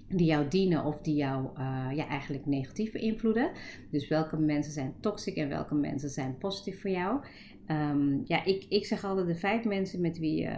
die 0.10 0.26
jou 0.26 0.48
dienen 0.48 0.84
of 0.84 1.02
die 1.02 1.16
jou 1.16 1.44
uh, 1.44 1.88
ja, 1.94 2.08
eigenlijk 2.08 2.46
negatief 2.46 2.92
beïnvloeden. 2.92 3.52
Dus 3.92 4.08
welke 4.08 4.38
mensen 4.38 4.74
zijn 4.74 4.94
toxic 5.00 5.36
en 5.36 5.50
welke 5.50 5.76
mensen 5.76 6.10
zijn 6.10 6.38
positief 6.38 6.82
voor 6.82 6.92
jou. 6.92 7.20
Um, 7.68 8.22
ja, 8.26 8.46
ik, 8.46 8.66
ik 8.70 8.86
zeg 8.86 9.04
altijd 9.04 9.28
de 9.28 9.36
vijf 9.36 9.64
mensen 9.64 10.02
met 10.02 10.18
wie 10.18 10.42
je 10.42 10.56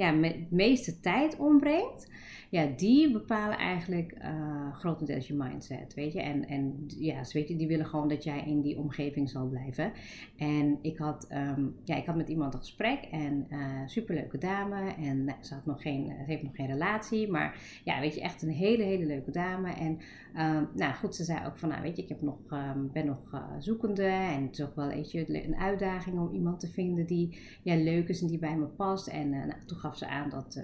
ja, 0.00 0.10
met 0.10 0.34
het 0.34 0.50
meeste 0.50 1.00
tijd 1.00 1.36
ombrengt 1.36 2.08
ja, 2.50 2.66
die 2.76 3.12
bepalen 3.12 3.58
eigenlijk 3.58 4.14
uh, 4.22 4.74
grotendeels 4.76 5.26
je 5.26 5.34
mindset, 5.34 5.94
weet 5.94 6.12
je. 6.12 6.20
En, 6.20 6.48
en 6.48 6.84
ja, 6.86 7.22
weet 7.32 7.48
je, 7.48 7.56
die 7.56 7.66
willen 7.66 7.86
gewoon 7.86 8.08
dat 8.08 8.24
jij 8.24 8.44
in 8.46 8.60
die 8.60 8.78
omgeving 8.78 9.30
zal 9.30 9.48
blijven. 9.48 9.92
En 10.36 10.78
ik 10.82 10.98
had, 10.98 11.28
um, 11.32 11.76
ja, 11.84 11.96
ik 11.96 12.06
had 12.06 12.16
met 12.16 12.28
iemand 12.28 12.54
een 12.54 12.60
gesprek 12.60 13.04
en 13.10 13.46
uh, 13.50 13.58
superleuke 13.86 14.38
dame. 14.38 14.94
En 14.94 15.24
nou, 15.24 15.38
ze, 15.40 15.54
had 15.54 15.66
nog 15.66 15.82
geen, 15.82 16.06
ze 16.06 16.24
heeft 16.26 16.42
nog 16.42 16.54
geen 16.54 16.66
relatie, 16.66 17.30
maar 17.30 17.80
ja, 17.84 18.00
weet 18.00 18.14
je, 18.14 18.20
echt 18.20 18.42
een 18.42 18.50
hele, 18.50 18.82
hele 18.82 19.06
leuke 19.06 19.30
dame. 19.30 19.72
En 19.72 19.98
um, 20.36 20.68
nou 20.74 20.94
goed, 20.94 21.14
ze 21.14 21.24
zei 21.24 21.46
ook 21.46 21.58
van, 21.58 21.68
nou 21.68 21.82
weet 21.82 21.96
je, 21.96 22.02
ik 22.02 22.08
heb 22.08 22.22
nog, 22.22 22.38
um, 22.52 22.90
ben 22.92 23.06
nog 23.06 23.32
uh, 23.34 23.44
zoekende. 23.58 24.02
En 24.02 24.50
ook 24.62 24.76
wel 24.76 24.88
weet 24.88 25.12
je, 25.12 25.44
een 25.46 25.56
uitdaging 25.56 26.18
om 26.18 26.34
iemand 26.34 26.60
te 26.60 26.68
vinden 26.68 27.06
die 27.06 27.38
ja, 27.62 27.76
leuk 27.76 28.08
is 28.08 28.20
en 28.20 28.28
die 28.28 28.38
bij 28.38 28.56
me 28.56 28.66
past. 28.66 29.06
En 29.06 29.30
nou, 29.30 29.52
toen 29.66 29.78
gaf 29.78 29.89
ze 29.96 30.08
aan 30.08 30.30
dat 30.30 30.62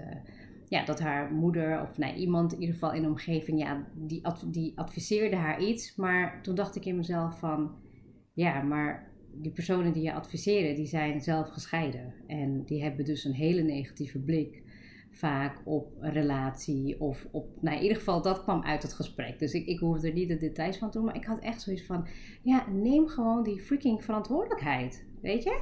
ja, 0.69 0.85
dat 0.85 0.99
haar 0.99 1.31
moeder 1.31 1.81
of 1.81 1.97
nee, 1.97 2.15
iemand 2.15 2.53
in 2.53 2.59
ieder 2.59 2.73
geval 2.73 2.93
in 2.93 3.01
de 3.01 3.07
omgeving, 3.07 3.59
ja, 3.59 3.87
die, 3.93 4.21
die 4.45 4.71
adviseerde 4.75 5.35
haar 5.35 5.61
iets. 5.61 5.95
Maar 5.95 6.41
toen 6.41 6.55
dacht 6.55 6.75
ik 6.75 6.85
in 6.85 6.95
mezelf 6.95 7.39
van, 7.39 7.75
ja, 8.33 8.61
maar 8.61 9.11
die 9.33 9.51
personen 9.51 9.93
die 9.93 10.03
je 10.03 10.13
adviseren, 10.13 10.75
die 10.75 10.85
zijn 10.85 11.21
zelf 11.21 11.49
gescheiden. 11.49 12.13
En 12.27 12.63
die 12.65 12.83
hebben 12.83 13.05
dus 13.05 13.23
een 13.23 13.33
hele 13.33 13.61
negatieve 13.61 14.19
blik 14.19 14.65
vaak 15.11 15.61
op 15.65 15.91
een 15.99 16.11
relatie 16.11 17.01
of 17.01 17.27
op, 17.31 17.61
nou 17.61 17.75
in 17.75 17.81
ieder 17.81 17.97
geval 17.97 18.21
dat 18.21 18.43
kwam 18.43 18.63
uit 18.63 18.81
het 18.81 18.93
gesprek. 18.93 19.39
Dus 19.39 19.53
ik, 19.53 19.65
ik 19.65 19.79
hoefde 19.79 20.07
er 20.07 20.13
niet 20.13 20.27
de 20.27 20.37
details 20.37 20.77
van 20.77 20.91
te 20.91 20.97
doen, 20.97 21.05
maar 21.05 21.15
ik 21.15 21.25
had 21.25 21.39
echt 21.39 21.61
zoiets 21.61 21.85
van, 21.85 22.07
ja, 22.43 22.69
neem 22.69 23.07
gewoon 23.07 23.43
die 23.43 23.61
freaking 23.61 24.03
verantwoordelijkheid, 24.03 25.05
weet 25.21 25.43
je? 25.43 25.61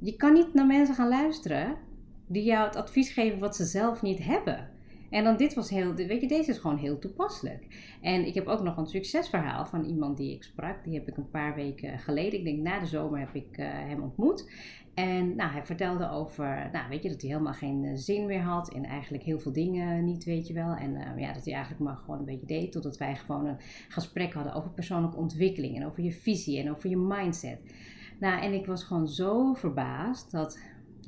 Je 0.00 0.16
kan 0.16 0.32
niet 0.32 0.54
naar 0.54 0.66
mensen 0.66 0.94
gaan 0.94 1.08
luisteren 1.08 1.76
die 2.28 2.44
jou 2.44 2.66
het 2.66 2.76
advies 2.76 3.10
geven 3.10 3.38
wat 3.38 3.56
ze 3.56 3.64
zelf 3.64 4.02
niet 4.02 4.24
hebben. 4.24 4.68
En 5.10 5.24
dan 5.24 5.36
dit 5.36 5.54
was 5.54 5.70
heel, 5.70 5.94
weet 5.94 6.20
je, 6.20 6.28
deze 6.28 6.50
is 6.50 6.58
gewoon 6.58 6.76
heel 6.76 6.98
toepasselijk. 6.98 7.66
En 8.00 8.26
ik 8.26 8.34
heb 8.34 8.46
ook 8.46 8.62
nog 8.62 8.76
een 8.76 8.86
succesverhaal 8.86 9.66
van 9.66 9.84
iemand 9.84 10.16
die 10.16 10.34
ik 10.34 10.42
sprak. 10.42 10.84
Die 10.84 10.94
heb 10.94 11.08
ik 11.08 11.16
een 11.16 11.30
paar 11.30 11.54
weken 11.54 11.98
geleden, 11.98 12.38
ik 12.38 12.44
denk 12.44 12.58
na 12.58 12.78
de 12.78 12.86
zomer 12.86 13.18
heb 13.18 13.34
ik 13.34 13.58
uh, 13.58 13.66
hem 13.70 14.02
ontmoet. 14.02 14.50
En 14.94 15.36
nou, 15.36 15.50
hij 15.50 15.64
vertelde 15.64 16.10
over, 16.10 16.68
nou, 16.72 16.88
weet 16.88 17.02
je, 17.02 17.08
dat 17.08 17.20
hij 17.20 17.30
helemaal 17.30 17.52
geen 17.52 17.84
eh, 17.84 17.90
zin 17.94 18.26
meer 18.26 18.42
had 18.42 18.72
en 18.72 18.84
eigenlijk 18.84 19.24
heel 19.24 19.38
veel 19.38 19.52
dingen 19.52 20.04
niet, 20.04 20.24
weet 20.24 20.46
je 20.46 20.54
wel. 20.54 20.74
En 20.74 20.94
uh, 20.94 21.18
ja, 21.18 21.32
dat 21.32 21.44
hij 21.44 21.54
eigenlijk 21.54 21.84
maar 21.84 21.96
gewoon 21.96 22.18
een 22.18 22.24
beetje 22.24 22.46
deed, 22.46 22.72
totdat 22.72 22.96
wij 22.96 23.16
gewoon 23.16 23.46
een 23.46 23.60
gesprek 23.88 24.32
hadden 24.32 24.54
over 24.54 24.70
persoonlijke 24.70 25.16
ontwikkeling 25.16 25.76
en 25.76 25.86
over 25.86 26.02
je 26.02 26.12
visie 26.12 26.60
en 26.60 26.70
over 26.70 26.90
je 26.90 26.96
mindset. 26.96 27.58
Nou, 28.20 28.42
en 28.42 28.52
ik 28.52 28.66
was 28.66 28.84
gewoon 28.84 29.08
zo 29.08 29.54
verbaasd 29.54 30.30
dat 30.30 30.58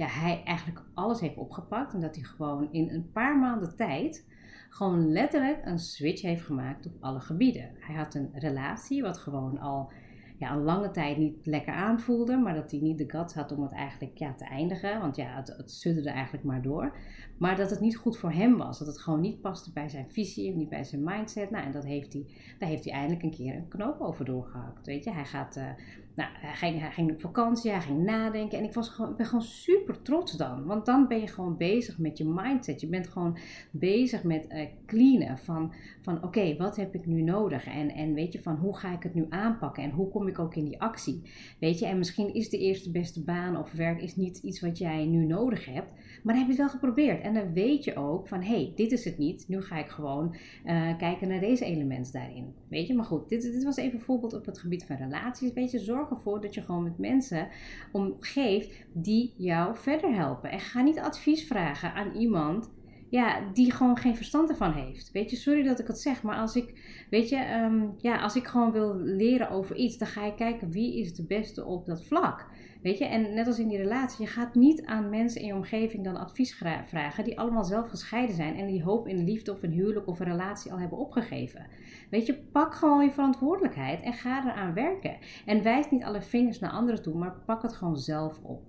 ja, 0.00 0.07
hij 0.07 0.42
eigenlijk 0.45 0.83
alles 0.95 1.21
heeft 1.21 1.37
opgepakt. 1.37 1.95
En 1.95 2.00
dat 2.00 2.14
hij 2.14 2.25
gewoon 2.25 2.73
in 2.73 2.90
een 2.90 3.11
paar 3.12 3.38
maanden 3.38 3.76
tijd 3.76 4.26
gewoon 4.71 5.12
letterlijk 5.12 5.61
een 5.64 5.78
switch 5.78 6.23
heeft 6.23 6.42
gemaakt 6.42 6.87
op 6.87 6.92
alle 7.00 7.21
gebieden. 7.21 7.71
Hij 7.78 7.95
had 7.95 8.14
een 8.14 8.30
relatie 8.33 9.02
wat 9.02 9.19
gewoon 9.19 9.59
al 9.59 9.92
ja, 10.38 10.52
een 10.52 10.62
lange 10.62 10.90
tijd 10.90 11.16
niet 11.16 11.47
lekker 11.47 11.73
aanvoelde, 11.73 12.37
maar 12.37 12.54
dat 12.54 12.71
hij 12.71 12.80
niet 12.80 12.99
de 12.99 13.11
guts 13.11 13.35
had 13.35 13.52
om 13.52 13.62
het 13.62 13.73
eigenlijk 13.73 14.19
ja, 14.19 14.35
te 14.35 14.45
eindigen. 14.45 15.00
Want 15.00 15.16
ja, 15.16 15.37
het, 15.37 15.49
het 15.57 15.71
sudderde 15.71 16.11
eigenlijk 16.11 16.45
maar 16.45 16.62
door. 16.62 16.97
Maar 17.38 17.57
dat 17.57 17.71
het 17.71 17.80
niet 17.80 17.97
goed 17.97 18.19
voor 18.19 18.33
hem 18.33 18.57
was. 18.57 18.78
Dat 18.78 18.87
het 18.87 18.99
gewoon 18.99 19.21
niet 19.21 19.40
paste 19.40 19.73
bij 19.73 19.88
zijn 19.88 20.11
visie, 20.11 20.54
niet 20.54 20.69
bij 20.69 20.85
zijn 20.85 21.04
mindset. 21.04 21.50
Nou, 21.50 21.64
en 21.64 21.73
dat 21.73 21.85
heeft 21.85 22.12
hij, 22.12 22.26
daar 22.59 22.69
heeft 22.69 22.85
hij 22.85 22.92
eindelijk 22.92 23.23
een 23.23 23.30
keer 23.30 23.54
een 23.54 23.69
knoop 23.69 24.00
over 24.00 24.25
doorgehakt. 24.25 24.87
Weet 24.87 25.04
je, 25.04 25.12
hij 25.12 25.25
gaat 25.25 25.57
uh, 25.57 25.64
nou, 26.14 26.30
hij 26.32 26.54
ging, 26.54 26.80
hij 26.80 26.90
ging 26.90 27.10
op 27.10 27.20
vakantie, 27.20 27.70
hij 27.70 27.80
ging 27.80 28.04
nadenken. 28.04 28.58
En 28.58 28.64
ik, 28.64 28.72
was 28.72 28.88
gewoon, 28.88 29.16
ben 29.16 29.26
gewoon 29.26 29.42
super 29.42 30.02
trots 30.02 30.36
dan. 30.36 30.64
Want 30.64 30.86
dan 30.86 31.08
ben 31.08 31.20
je 31.20 31.26
gewoon 31.26 31.56
bezig 31.56 31.98
met 31.98 32.18
je 32.18 32.24
mindset. 32.24 32.80
Je 32.80 32.86
bent 32.86 33.08
gewoon 33.08 33.38
bezig 33.70 34.22
met 34.22 34.46
uh, 34.48 34.66
cleanen. 34.86 35.38
Van, 35.38 35.72
van 36.02 36.24
oké, 36.24 36.56
wat 36.56 36.76
heb 36.76 36.94
ik 36.94 37.06
nu 37.06 37.22
nodig? 37.22 37.66
En, 37.66 37.90
en 37.90 38.14
weet 38.14 38.32
je, 38.32 38.42
van 38.42 38.56
hoe 38.56 38.76
ga 38.76 38.92
ik 38.92 39.02
het 39.02 39.14
nu 39.14 39.26
aanpakken? 39.28 39.82
En 39.82 39.90
hoe 39.90 40.08
kom 40.08 40.28
ik 40.28 40.38
ook 40.38 40.54
in 40.54 40.64
die 40.64 40.80
actie? 40.80 41.22
Weet 41.60 41.78
je, 41.78 41.86
en 41.86 41.98
misschien 41.98 42.34
is 42.34 42.48
de 42.48 42.58
eerste 42.58 42.90
beste 42.90 43.24
baan 43.24 43.56
of 43.56 43.72
werk 43.72 44.02
is 44.02 44.16
niet 44.16 44.38
iets 44.38 44.60
wat 44.60 44.78
jij 44.78 45.06
nu 45.06 45.24
nodig 45.24 45.64
hebt. 45.64 45.92
Maar 46.22 46.34
dan 46.34 46.36
heb 46.36 46.44
je 46.44 46.62
het 46.62 46.70
wel 46.70 46.80
geprobeerd. 46.80 47.22
En 47.22 47.34
dan 47.34 47.52
weet 47.52 47.84
je 47.84 47.96
ook 47.96 48.28
van, 48.28 48.42
hé, 48.42 48.54
hey, 48.54 48.72
dit 48.74 48.92
is 48.92 49.04
het 49.04 49.18
niet. 49.18 49.44
Nu 49.48 49.62
ga 49.62 49.78
ik 49.78 49.88
gewoon 49.88 50.34
uh, 50.64 50.96
kijken 50.98 51.28
naar 51.28 51.40
deze 51.40 51.64
elementen 51.64 52.12
daarin. 52.12 52.54
Weet 52.70 52.86
je, 52.86 52.94
maar 52.94 53.04
goed, 53.04 53.28
dit, 53.28 53.42
dit 53.42 53.64
was 53.64 53.76
even 53.76 53.98
een 53.98 54.04
voorbeeld 54.04 54.34
op 54.34 54.46
het 54.46 54.58
gebied 54.58 54.84
van 54.84 54.96
relaties. 54.96 55.52
Weet 55.52 55.70
je, 55.70 55.78
zorg 55.78 56.10
ervoor 56.10 56.40
dat 56.40 56.54
je 56.54 56.62
gewoon 56.62 56.82
met 56.82 56.98
mensen 56.98 57.48
omgeeft 57.92 58.86
die 58.92 59.34
jou 59.36 59.76
verder 59.76 60.14
helpen. 60.14 60.50
En 60.50 60.60
ga 60.60 60.82
niet 60.82 60.98
advies 60.98 61.46
vragen 61.46 61.94
aan 61.94 62.14
iemand 62.14 62.70
ja, 63.08 63.40
die 63.52 63.72
gewoon 63.72 63.96
geen 63.96 64.16
verstand 64.16 64.50
ervan 64.50 64.72
heeft. 64.72 65.10
Weet 65.12 65.30
je, 65.30 65.36
sorry 65.36 65.62
dat 65.62 65.78
ik 65.78 65.86
het 65.86 66.00
zeg, 66.00 66.22
maar 66.22 66.36
als 66.36 66.56
ik, 66.56 66.74
weet 67.10 67.28
je, 67.28 67.36
ehm, 67.36 67.88
ja, 67.98 68.20
als 68.20 68.36
ik 68.36 68.46
gewoon 68.46 68.72
wil 68.72 68.96
leren 68.96 69.50
over 69.50 69.76
iets, 69.76 69.98
dan 69.98 70.08
ga 70.08 70.24
ik 70.24 70.36
kijken 70.36 70.70
wie 70.70 70.98
is 71.00 71.14
de 71.14 71.24
beste 71.24 71.64
op 71.64 71.86
dat 71.86 72.04
vlak. 72.04 72.46
Weet 72.82 72.99
je, 72.99 73.04
en 73.04 73.34
net 73.34 73.46
als 73.46 73.58
in 73.58 73.68
die 73.68 73.78
relatie, 73.78 74.25
je 74.25 74.30
gaat 74.30 74.54
niet 74.54 74.84
aan 74.84 75.08
mensen 75.08 75.40
in 75.40 75.46
je 75.46 75.54
omgeving 75.54 76.04
dan 76.04 76.16
advies 76.16 76.62
vragen 76.84 77.25
die 77.25 77.38
allemaal 77.38 77.64
zelf 77.64 77.88
gescheiden 77.88 78.37
zijn 78.37 78.56
en 78.56 78.66
die 78.66 78.82
hoop 78.82 79.08
in 79.08 79.25
liefde 79.25 79.52
of 79.52 79.62
een 79.62 79.72
huwelijk 79.72 80.06
of 80.06 80.20
een 80.20 80.26
relatie 80.26 80.72
al 80.72 80.78
hebben 80.78 80.99
opgegeven. 80.99 81.66
Weet 82.10 82.26
je, 82.26 82.34
pak 82.34 82.75
gewoon 82.75 83.04
je 83.04 83.10
verantwoordelijkheid 83.10 84.02
en 84.02 84.12
ga 84.12 84.44
eraan 84.44 84.75
werken. 84.75 85.16
En 85.46 85.62
wijs 85.62 85.90
niet 85.90 86.04
alle 86.04 86.22
vingers 86.22 86.58
naar 86.58 86.70
anderen 86.70 87.02
toe, 87.02 87.14
maar 87.14 87.42
pak 87.46 87.62
het 87.62 87.72
gewoon 87.72 87.96
zelf 87.96 88.40
op. 88.42 88.62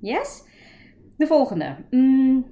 Yes? 0.00 0.44
De 1.16 1.26
volgende. 1.26 1.76
Mm, 1.90 2.46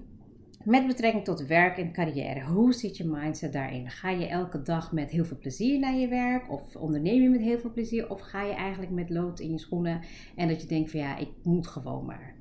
met 0.64 0.87
betrekking 0.87 1.25
tot 1.25 1.47
werk 1.47 1.79
en 1.79 1.93
carrière, 1.93 2.45
hoe 2.45 2.73
zit 2.73 2.97
je 2.97 3.05
mindset 3.05 3.52
daarin? 3.52 3.90
Ga 3.90 4.11
je 4.11 4.26
elke 4.26 4.62
dag 4.62 4.93
met 4.93 5.11
heel 5.11 5.25
veel 5.25 5.38
plezier 5.38 5.79
naar 5.79 5.95
je 5.95 6.09
werk? 6.09 6.50
Of 6.50 6.76
onderneem 6.76 7.23
je 7.23 7.29
met 7.29 7.40
heel 7.40 7.59
veel 7.59 7.73
plezier? 7.73 8.11
Of 8.11 8.21
ga 8.21 8.43
je 8.43 8.52
eigenlijk 8.52 8.93
met 8.93 9.11
lood 9.11 9.40
in 9.40 9.50
je 9.50 9.59
schoenen 9.59 10.00
en 10.37 10.49
dat 10.49 10.61
je 10.61 10.69
denkt 10.69 10.90
van 10.90 11.00
ja, 11.00 11.17
ik 11.17 11.29
moet 11.43 11.67
gewoon 11.67 12.05
maar. 12.05 12.35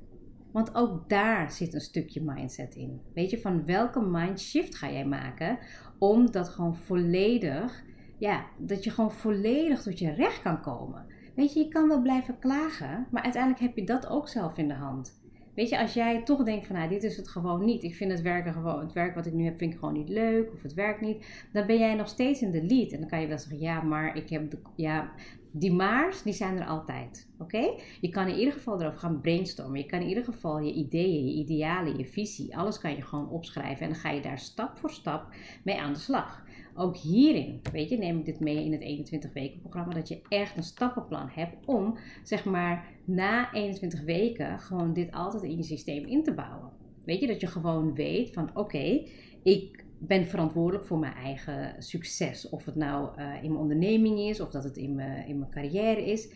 Want 0.52 0.74
ook 0.74 1.08
daar 1.08 1.50
zit 1.50 1.74
een 1.74 1.80
stukje 1.80 2.22
mindset 2.22 2.74
in. 2.74 3.00
Weet 3.14 3.30
je, 3.30 3.40
van 3.40 3.66
welke 3.66 4.00
mindshift 4.00 4.74
ga 4.74 4.90
jij 4.90 5.06
maken 5.06 5.58
om 5.98 6.30
dat 6.30 6.48
gewoon 6.48 6.76
volledig, 6.76 7.84
ja, 8.18 8.46
dat 8.58 8.84
je 8.84 8.90
gewoon 8.90 9.12
volledig 9.12 9.82
tot 9.82 9.98
je 9.98 10.12
recht 10.12 10.42
kan 10.42 10.60
komen. 10.60 11.06
Weet 11.34 11.52
je, 11.52 11.60
je 11.60 11.68
kan 11.68 11.88
wel 11.88 12.02
blijven 12.02 12.38
klagen, 12.38 13.06
maar 13.10 13.22
uiteindelijk 13.22 13.62
heb 13.62 13.76
je 13.76 13.84
dat 13.84 14.08
ook 14.08 14.28
zelf 14.28 14.58
in 14.58 14.68
de 14.68 14.74
hand. 14.74 15.19
Weet 15.54 15.68
je, 15.68 15.78
als 15.78 15.94
jij 15.94 16.22
toch 16.22 16.42
denkt 16.42 16.66
van 16.66 16.76
nou, 16.76 16.88
dit 16.88 17.02
is 17.02 17.16
het 17.16 17.28
gewoon 17.28 17.64
niet. 17.64 17.82
Ik 17.82 17.94
vind 17.94 18.10
het 18.10 18.22
werken 18.22 18.52
gewoon, 18.52 18.80
het 18.80 18.92
werk 18.92 19.14
wat 19.14 19.26
ik 19.26 19.32
nu 19.32 19.44
heb, 19.44 19.58
vind 19.58 19.72
ik 19.72 19.78
gewoon 19.78 19.94
niet 19.94 20.08
leuk. 20.08 20.52
Of 20.52 20.62
het 20.62 20.74
werkt 20.74 21.00
niet. 21.00 21.46
Dan 21.52 21.66
ben 21.66 21.78
jij 21.78 21.94
nog 21.94 22.08
steeds 22.08 22.42
in 22.42 22.50
de 22.50 22.62
lead. 22.62 22.92
En 22.92 23.00
dan 23.00 23.08
kan 23.08 23.20
je 23.20 23.26
wel 23.26 23.38
zeggen, 23.38 23.60
ja, 23.60 23.82
maar 23.82 24.16
ik 24.16 24.28
heb 24.28 24.50
de, 24.50 24.58
ja, 24.76 25.12
die 25.52 25.72
maars, 25.72 26.22
die 26.22 26.32
zijn 26.32 26.56
er 26.56 26.66
altijd. 26.66 27.28
Oké? 27.38 27.74
Je 28.00 28.08
kan 28.08 28.28
in 28.28 28.38
ieder 28.38 28.52
geval 28.52 28.80
erover 28.80 28.98
gaan 28.98 29.20
brainstormen. 29.20 29.78
Je 29.80 29.86
kan 29.86 30.00
in 30.00 30.08
ieder 30.08 30.24
geval 30.24 30.60
je 30.60 30.72
ideeën, 30.72 31.26
je 31.26 31.32
idealen, 31.32 31.96
je 31.96 32.06
visie, 32.06 32.56
alles 32.56 32.78
kan 32.78 32.96
je 32.96 33.02
gewoon 33.02 33.28
opschrijven. 33.28 33.86
En 33.86 33.92
dan 33.92 34.00
ga 34.00 34.10
je 34.10 34.20
daar 34.20 34.38
stap 34.38 34.78
voor 34.78 34.90
stap 34.90 35.34
mee 35.64 35.80
aan 35.80 35.92
de 35.92 35.98
slag. 35.98 36.44
Ook 36.74 36.96
hierin, 36.96 37.60
weet 37.72 37.88
je, 37.88 37.98
neem 37.98 38.18
ik 38.18 38.24
dit 38.24 38.40
mee 38.40 38.64
in 38.64 38.72
het 38.72 38.80
21 38.80 39.32
weken 39.32 39.60
programma, 39.60 39.94
dat 39.94 40.08
je 40.08 40.20
echt 40.28 40.56
een 40.56 40.62
stappenplan 40.62 41.28
hebt 41.32 41.66
om, 41.66 41.98
zeg 42.22 42.44
maar, 42.44 42.88
na 43.04 43.52
21 43.52 44.04
weken 44.04 44.60
gewoon 44.60 44.92
dit 44.92 45.12
altijd 45.12 45.42
in 45.42 45.56
je 45.56 45.62
systeem 45.62 46.04
in 46.04 46.22
te 46.22 46.34
bouwen. 46.34 46.70
Weet 47.04 47.20
je, 47.20 47.26
dat 47.26 47.40
je 47.40 47.46
gewoon 47.46 47.94
weet 47.94 48.32
van 48.32 48.50
oké, 48.54 49.02
ik 49.42 49.84
ben 49.98 50.26
verantwoordelijk 50.26 50.86
voor 50.86 50.98
mijn 50.98 51.14
eigen 51.14 51.82
succes. 51.82 52.48
Of 52.48 52.64
het 52.64 52.74
nou 52.74 53.18
uh, 53.18 53.42
in 53.42 53.48
mijn 53.48 53.62
onderneming 53.62 54.18
is, 54.18 54.40
of 54.40 54.50
dat 54.50 54.64
het 54.64 54.76
in 54.76 54.94
mijn, 54.94 55.26
in 55.26 55.38
mijn 55.38 55.50
carrière 55.50 56.04
is. 56.04 56.32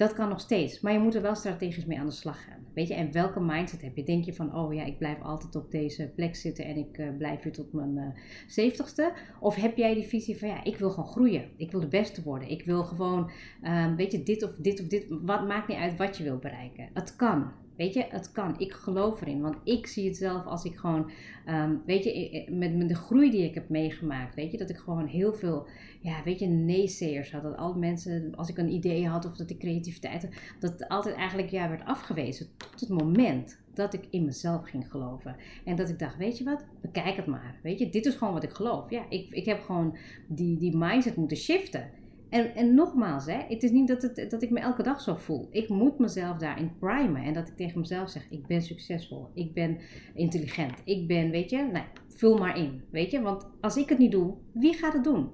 Dat 0.00 0.12
kan 0.12 0.28
nog 0.28 0.40
steeds. 0.40 0.80
Maar 0.80 0.92
je 0.92 0.98
moet 0.98 1.14
er 1.14 1.22
wel 1.22 1.34
strategisch 1.34 1.84
mee 1.84 1.98
aan 1.98 2.06
de 2.06 2.12
slag 2.12 2.44
gaan. 2.44 2.66
Weet 2.74 2.88
je, 2.88 2.94
en 2.94 3.12
welke 3.12 3.40
mindset 3.40 3.82
heb 3.82 3.96
je? 3.96 4.04
Denk 4.04 4.24
je 4.24 4.34
van, 4.34 4.56
oh 4.56 4.74
ja, 4.74 4.84
ik 4.84 4.98
blijf 4.98 5.22
altijd 5.22 5.56
op 5.56 5.70
deze 5.70 6.12
plek 6.14 6.36
zitten 6.36 6.64
en 6.64 6.76
ik 6.76 6.98
uh, 6.98 7.16
blijf 7.16 7.42
hier 7.42 7.52
tot 7.52 7.72
mijn 7.72 7.96
uh, 7.96 8.06
zeventigste? 8.46 9.12
Of 9.40 9.54
heb 9.54 9.76
jij 9.76 9.94
die 9.94 10.06
visie 10.06 10.38
van, 10.38 10.48
ja, 10.48 10.64
ik 10.64 10.76
wil 10.76 10.90
gewoon 10.90 11.08
groeien. 11.08 11.50
Ik 11.56 11.70
wil 11.70 11.80
de 11.80 11.88
beste 11.88 12.22
worden. 12.22 12.48
Ik 12.48 12.64
wil 12.64 12.84
gewoon, 12.84 13.30
um, 13.62 13.96
weet 13.96 14.12
je, 14.12 14.22
dit 14.22 14.42
of 14.42 14.50
dit 14.50 14.80
of 14.80 14.86
dit. 14.86 15.06
Wat 15.08 15.46
maakt 15.46 15.68
niet 15.68 15.78
uit 15.78 15.96
wat 15.96 16.16
je 16.16 16.22
wil 16.24 16.38
bereiken. 16.38 16.90
Het 16.94 17.16
kan. 17.16 17.52
Weet 17.80 17.94
je, 17.94 18.06
het 18.08 18.32
kan. 18.32 18.54
Ik 18.58 18.72
geloof 18.72 19.20
erin. 19.20 19.40
Want 19.40 19.56
ik 19.64 19.86
zie 19.86 20.06
het 20.06 20.16
zelf 20.16 20.46
als 20.46 20.64
ik 20.64 20.76
gewoon, 20.76 21.10
um, 21.48 21.82
weet 21.86 22.04
je, 22.04 22.44
met, 22.50 22.76
met 22.76 22.88
de 22.88 22.94
groei 22.94 23.30
die 23.30 23.44
ik 23.44 23.54
heb 23.54 23.68
meegemaakt. 23.68 24.34
Weet 24.34 24.52
je, 24.52 24.58
dat 24.58 24.70
ik 24.70 24.76
gewoon 24.76 25.06
heel 25.06 25.34
veel, 25.34 25.66
ja, 26.00 26.22
weet 26.24 26.38
je, 26.38 26.46
neeseers 26.46 27.32
had. 27.32 27.42
Dat 27.42 27.56
al 27.56 27.74
mensen, 27.74 28.34
als 28.36 28.48
ik 28.48 28.58
een 28.58 28.72
idee 28.72 29.08
had 29.08 29.24
of 29.24 29.36
dat 29.36 29.50
ik 29.50 29.58
creativiteit 29.58 30.28
dat 30.58 30.88
altijd 30.88 31.14
eigenlijk 31.14 31.50
ja, 31.50 31.68
werd 31.68 31.84
afgewezen. 31.84 32.46
Tot 32.56 32.80
het 32.80 32.88
moment 32.88 33.58
dat 33.74 33.94
ik 33.94 34.06
in 34.10 34.24
mezelf 34.24 34.64
ging 34.64 34.90
geloven. 34.90 35.36
En 35.64 35.76
dat 35.76 35.88
ik 35.88 35.98
dacht, 35.98 36.16
weet 36.16 36.38
je 36.38 36.44
wat, 36.44 36.64
bekijk 36.80 37.16
het 37.16 37.26
maar. 37.26 37.58
Weet 37.62 37.78
je, 37.78 37.90
dit 37.90 38.06
is 38.06 38.14
gewoon 38.14 38.34
wat 38.34 38.42
ik 38.42 38.52
geloof. 38.52 38.90
Ja, 38.90 39.04
ik, 39.08 39.30
ik 39.30 39.44
heb 39.44 39.60
gewoon 39.60 39.96
die, 40.26 40.58
die 40.58 40.76
mindset 40.76 41.16
moeten 41.16 41.36
shiften. 41.36 41.90
En, 42.30 42.54
en 42.54 42.74
nogmaals, 42.74 43.26
hè, 43.26 43.38
het 43.48 43.62
is 43.62 43.70
niet 43.70 43.88
dat, 43.88 44.02
het, 44.02 44.26
dat 44.30 44.42
ik 44.42 44.50
me 44.50 44.60
elke 44.60 44.82
dag 44.82 45.00
zo 45.00 45.14
voel. 45.14 45.48
Ik 45.50 45.68
moet 45.68 45.98
mezelf 45.98 46.36
daarin 46.36 46.78
primen. 46.78 47.22
En 47.22 47.34
dat 47.34 47.48
ik 47.48 47.56
tegen 47.56 47.80
mezelf 47.80 48.10
zeg, 48.10 48.30
ik 48.30 48.46
ben 48.46 48.62
succesvol. 48.62 49.28
Ik 49.34 49.54
ben 49.54 49.78
intelligent. 50.14 50.82
Ik 50.84 51.08
ben, 51.08 51.30
weet 51.30 51.50
je, 51.50 51.68
nee, 51.72 51.84
vul 52.08 52.38
maar 52.38 52.58
in. 52.58 52.82
Weet 52.90 53.10
je, 53.10 53.20
want 53.20 53.46
als 53.60 53.76
ik 53.76 53.88
het 53.88 53.98
niet 53.98 54.10
doe, 54.10 54.34
wie 54.52 54.74
gaat 54.74 54.92
het 54.92 55.04
doen? 55.04 55.30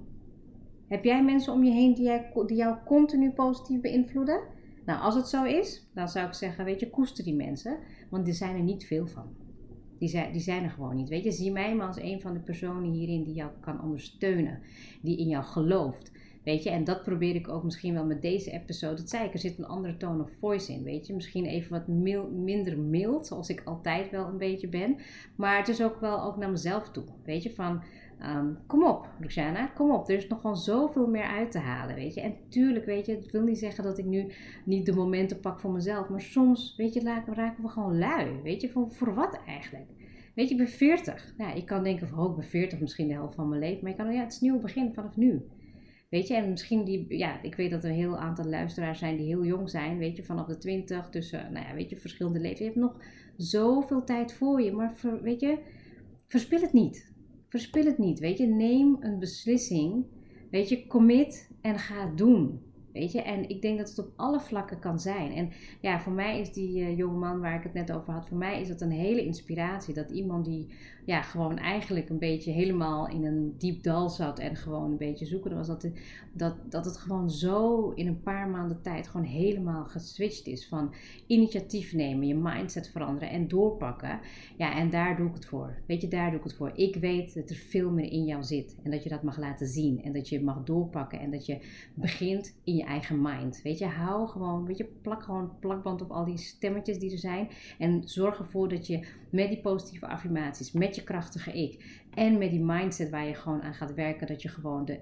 Heb 0.87 1.03
jij 1.03 1.23
mensen 1.23 1.53
om 1.53 1.63
je 1.63 1.71
heen 1.71 1.93
die, 1.93 2.21
die 2.45 2.57
jou 2.57 2.77
continu 2.85 3.31
positief 3.31 3.81
beïnvloeden? 3.81 4.41
Nou, 4.85 5.01
als 5.01 5.15
het 5.15 5.27
zo 5.27 5.43
is, 5.43 5.89
dan 5.93 6.09
zou 6.09 6.27
ik 6.27 6.33
zeggen, 6.33 6.65
weet 6.65 6.79
je, 6.79 6.89
koester 6.89 7.23
die 7.23 7.35
mensen. 7.35 7.77
Want 8.09 8.27
er 8.27 8.33
zijn 8.33 8.55
er 8.55 8.63
niet 8.63 8.85
veel 8.85 9.07
van. 9.07 9.25
Die 9.99 10.09
zijn, 10.09 10.31
die 10.31 10.41
zijn 10.41 10.63
er 10.63 10.69
gewoon 10.69 10.95
niet. 10.95 11.09
Weet 11.09 11.23
je, 11.23 11.31
zie 11.31 11.51
mij 11.51 11.75
maar 11.75 11.87
als 11.87 12.01
een 12.01 12.21
van 12.21 12.33
de 12.33 12.39
personen 12.39 12.91
hierin 12.91 13.23
die 13.23 13.33
jou 13.33 13.51
kan 13.59 13.81
ondersteunen. 13.81 14.59
Die 15.01 15.17
in 15.17 15.27
jou 15.27 15.43
gelooft. 15.43 16.11
Weet 16.47 16.63
je, 16.63 16.69
en 16.69 16.83
dat 16.83 17.03
probeer 17.03 17.35
ik 17.35 17.49
ook 17.49 17.63
misschien 17.63 17.93
wel 17.93 18.05
met 18.05 18.21
deze 18.21 18.51
episode. 18.51 18.95
Dat 18.95 19.09
zei 19.09 19.25
ik, 19.25 19.33
er 19.33 19.39
zit 19.39 19.57
een 19.57 19.65
andere 19.65 19.97
tone 19.97 20.23
of 20.23 20.29
voice 20.39 20.73
in. 20.73 20.83
Weet 20.83 21.07
je, 21.07 21.13
misschien 21.13 21.45
even 21.45 21.71
wat 21.71 21.87
minder 22.31 22.79
mild, 22.79 23.27
zoals 23.27 23.49
ik 23.49 23.61
altijd 23.65 24.09
wel 24.09 24.27
een 24.27 24.37
beetje 24.37 24.67
ben. 24.67 24.97
Maar 25.35 25.57
het 25.57 25.67
is 25.67 25.83
ook 25.83 25.99
wel 25.99 26.23
ook 26.23 26.37
naar 26.37 26.49
mezelf 26.49 26.89
toe. 26.89 27.03
Weet 27.23 27.43
je, 27.43 27.53
van 27.53 27.83
ehm, 28.19 28.53
kom 28.67 28.83
op, 28.83 29.07
Luciana, 29.19 29.65
kom 29.65 29.91
op. 29.91 30.09
Er 30.09 30.15
is 30.15 30.27
nog 30.27 30.41
gewoon 30.41 30.57
zoveel 30.57 31.07
meer 31.07 31.23
uit 31.23 31.51
te 31.51 31.59
halen. 31.59 31.95
Weet 31.95 32.13
je, 32.13 32.21
en 32.21 32.35
tuurlijk, 32.49 32.85
weet 32.85 33.05
je, 33.05 33.15
het 33.15 33.31
wil 33.31 33.43
niet 33.43 33.59
zeggen 33.59 33.83
dat 33.83 33.97
ik 33.97 34.05
nu 34.05 34.31
niet 34.65 34.85
de 34.85 34.93
momenten 34.93 35.39
pak 35.39 35.59
voor 35.59 35.71
mezelf. 35.71 36.09
Maar 36.09 36.21
soms, 36.21 36.73
weet 36.77 36.93
je, 36.93 37.23
raken 37.33 37.63
we 37.63 37.69
gewoon 37.69 37.97
lui. 37.97 38.41
Weet 38.43 38.61
je, 38.61 38.69
voor, 38.69 38.89
voor 38.89 39.13
wat 39.13 39.39
eigenlijk? 39.47 39.89
Weet 40.35 40.47
je, 40.47 40.55
ik 40.55 40.61
ben 40.61 40.69
40. 40.69 41.33
Ja, 41.37 41.53
ik 41.53 41.65
kan 41.65 41.83
denken 41.83 42.07
van, 42.07 42.19
oh, 42.19 42.29
ik 42.29 42.35
ben 42.35 42.45
40, 42.45 42.79
misschien 42.79 43.07
de 43.07 43.13
helft 43.13 43.35
van 43.35 43.49
mijn 43.49 43.61
leven. 43.61 43.79
Maar 43.81 43.91
ik 43.91 43.97
kan, 43.97 44.13
ja, 44.13 44.21
het 44.23 44.31
is 44.31 44.39
nieuw 44.39 44.59
begin 44.59 44.93
vanaf 44.93 45.15
nu. 45.15 45.45
Weet 46.09 46.27
je, 46.27 46.35
en 46.35 46.49
misschien 46.49 46.83
die, 46.83 47.17
ja, 47.17 47.41
ik 47.41 47.55
weet 47.55 47.71
dat 47.71 47.83
er 47.83 47.89
een 47.89 47.95
heel 47.95 48.17
aantal 48.17 48.45
luisteraars 48.45 48.99
zijn 48.99 49.17
die 49.17 49.25
heel 49.25 49.45
jong 49.45 49.69
zijn, 49.69 49.97
weet 49.97 50.15
je, 50.15 50.23
vanaf 50.23 50.47
de 50.47 50.57
20 50.57 51.09
tussen, 51.09 51.53
nou 51.53 51.65
ja, 51.67 51.73
weet 51.73 51.89
je, 51.89 51.97
verschillende 51.97 52.39
leeftijden. 52.39 52.73
Je 52.73 52.79
hebt 52.81 52.93
nog 52.93 53.05
zoveel 53.37 54.03
tijd 54.03 54.33
voor 54.33 54.61
je, 54.61 54.71
maar 54.71 54.93
weet 55.21 55.39
je, 55.39 55.59
verspil 56.27 56.61
het 56.61 56.73
niet. 56.73 57.11
Verspil 57.49 57.85
het 57.85 57.97
niet, 57.97 58.19
weet 58.19 58.37
je, 58.37 58.45
neem 58.45 58.97
een 58.99 59.19
beslissing, 59.19 60.05
weet 60.51 60.69
je, 60.69 60.87
commit 60.87 61.49
en 61.61 61.79
ga 61.79 62.11
doen. 62.15 62.66
Weet 62.99 63.11
je, 63.11 63.21
en 63.21 63.49
ik 63.49 63.61
denk 63.61 63.77
dat 63.77 63.89
het 63.89 63.99
op 63.99 64.11
alle 64.15 64.39
vlakken 64.39 64.79
kan 64.79 64.99
zijn. 64.99 65.31
En 65.31 65.49
ja, 65.81 65.99
voor 65.99 66.13
mij 66.13 66.39
is 66.39 66.53
die 66.53 66.79
uh, 66.79 66.97
jonge 66.97 67.17
man 67.17 67.39
waar 67.39 67.55
ik 67.55 67.63
het 67.63 67.73
net 67.73 67.91
over 67.91 68.13
had, 68.13 68.27
voor 68.27 68.37
mij 68.37 68.61
is 68.61 68.67
dat 68.67 68.81
een 68.81 68.91
hele 68.91 69.25
inspiratie. 69.25 69.93
Dat 69.93 70.11
iemand 70.11 70.45
die 70.45 70.67
ja, 71.07 71.21
gewoon 71.21 71.57
eigenlijk 71.57 72.09
een 72.09 72.19
beetje 72.19 72.51
helemaal 72.51 73.09
in 73.09 73.25
een 73.25 73.55
diep 73.57 73.83
dal 73.83 74.09
zat 74.09 74.39
en 74.39 74.55
gewoon 74.55 74.91
een 74.91 74.97
beetje 74.97 75.25
zoeken 75.25 75.55
was, 75.55 75.67
dat, 75.67 75.87
dat, 76.33 76.55
dat 76.69 76.85
het 76.85 76.97
gewoon 76.97 77.29
zo 77.29 77.89
in 77.89 78.07
een 78.07 78.21
paar 78.21 78.47
maanden 78.49 78.81
tijd 78.81 79.07
gewoon 79.07 79.25
helemaal 79.25 79.85
geswitcht 79.85 80.47
is 80.47 80.67
van 80.67 80.93
initiatief 81.27 81.93
nemen, 81.93 82.27
je 82.27 82.35
mindset 82.35 82.89
veranderen 82.89 83.29
en 83.29 83.47
doorpakken. 83.47 84.19
Ja, 84.57 84.75
en 84.75 84.89
daar 84.89 85.17
doe 85.17 85.27
ik 85.27 85.33
het 85.33 85.45
voor. 85.45 85.77
Weet 85.85 86.01
je, 86.01 86.07
daar 86.07 86.29
doe 86.29 86.39
ik 86.39 86.43
het 86.43 86.55
voor. 86.55 86.71
Ik 86.75 86.95
weet 86.95 87.33
dat 87.33 87.49
er 87.49 87.55
veel 87.55 87.91
meer 87.91 88.11
in 88.11 88.25
jou 88.25 88.43
zit 88.43 88.75
en 88.83 88.91
dat 88.91 89.03
je 89.03 89.09
dat 89.09 89.23
mag 89.23 89.37
laten 89.37 89.67
zien 89.67 90.03
en 90.03 90.13
dat 90.13 90.29
je 90.29 90.43
mag 90.43 90.63
doorpakken 90.63 91.19
en 91.19 91.31
dat 91.31 91.45
je 91.45 91.59
begint 91.93 92.55
in 92.63 92.75
je 92.75 92.85
eigen 92.87 93.21
mind. 93.21 93.61
Weet 93.61 93.77
je, 93.77 93.85
hou 93.85 94.27
gewoon, 94.27 94.65
weet 94.65 94.77
je, 94.77 94.85
plak 95.01 95.23
gewoon 95.23 95.51
plakband 95.59 96.01
op 96.01 96.11
al 96.11 96.25
die 96.25 96.37
stemmetjes 96.37 96.99
die 96.99 97.11
er 97.11 97.17
zijn 97.17 97.49
en 97.77 98.01
zorg 98.05 98.39
ervoor 98.39 98.69
dat 98.69 98.87
je 98.87 99.07
met 99.31 99.49
die 99.49 99.61
positieve 99.61 100.07
affirmaties, 100.07 100.71
met 100.71 100.95
je 100.95 101.03
krachtige 101.03 101.51
ik 101.51 102.03
en 102.13 102.37
met 102.37 102.49
die 102.49 102.63
mindset 102.63 103.09
waar 103.09 103.27
je 103.27 103.35
gewoon 103.35 103.61
aan 103.61 103.73
gaat 103.73 103.93
werken, 103.93 104.27
dat 104.27 104.41
je 104.41 104.49
gewoon 104.49 104.85
de 104.85 104.99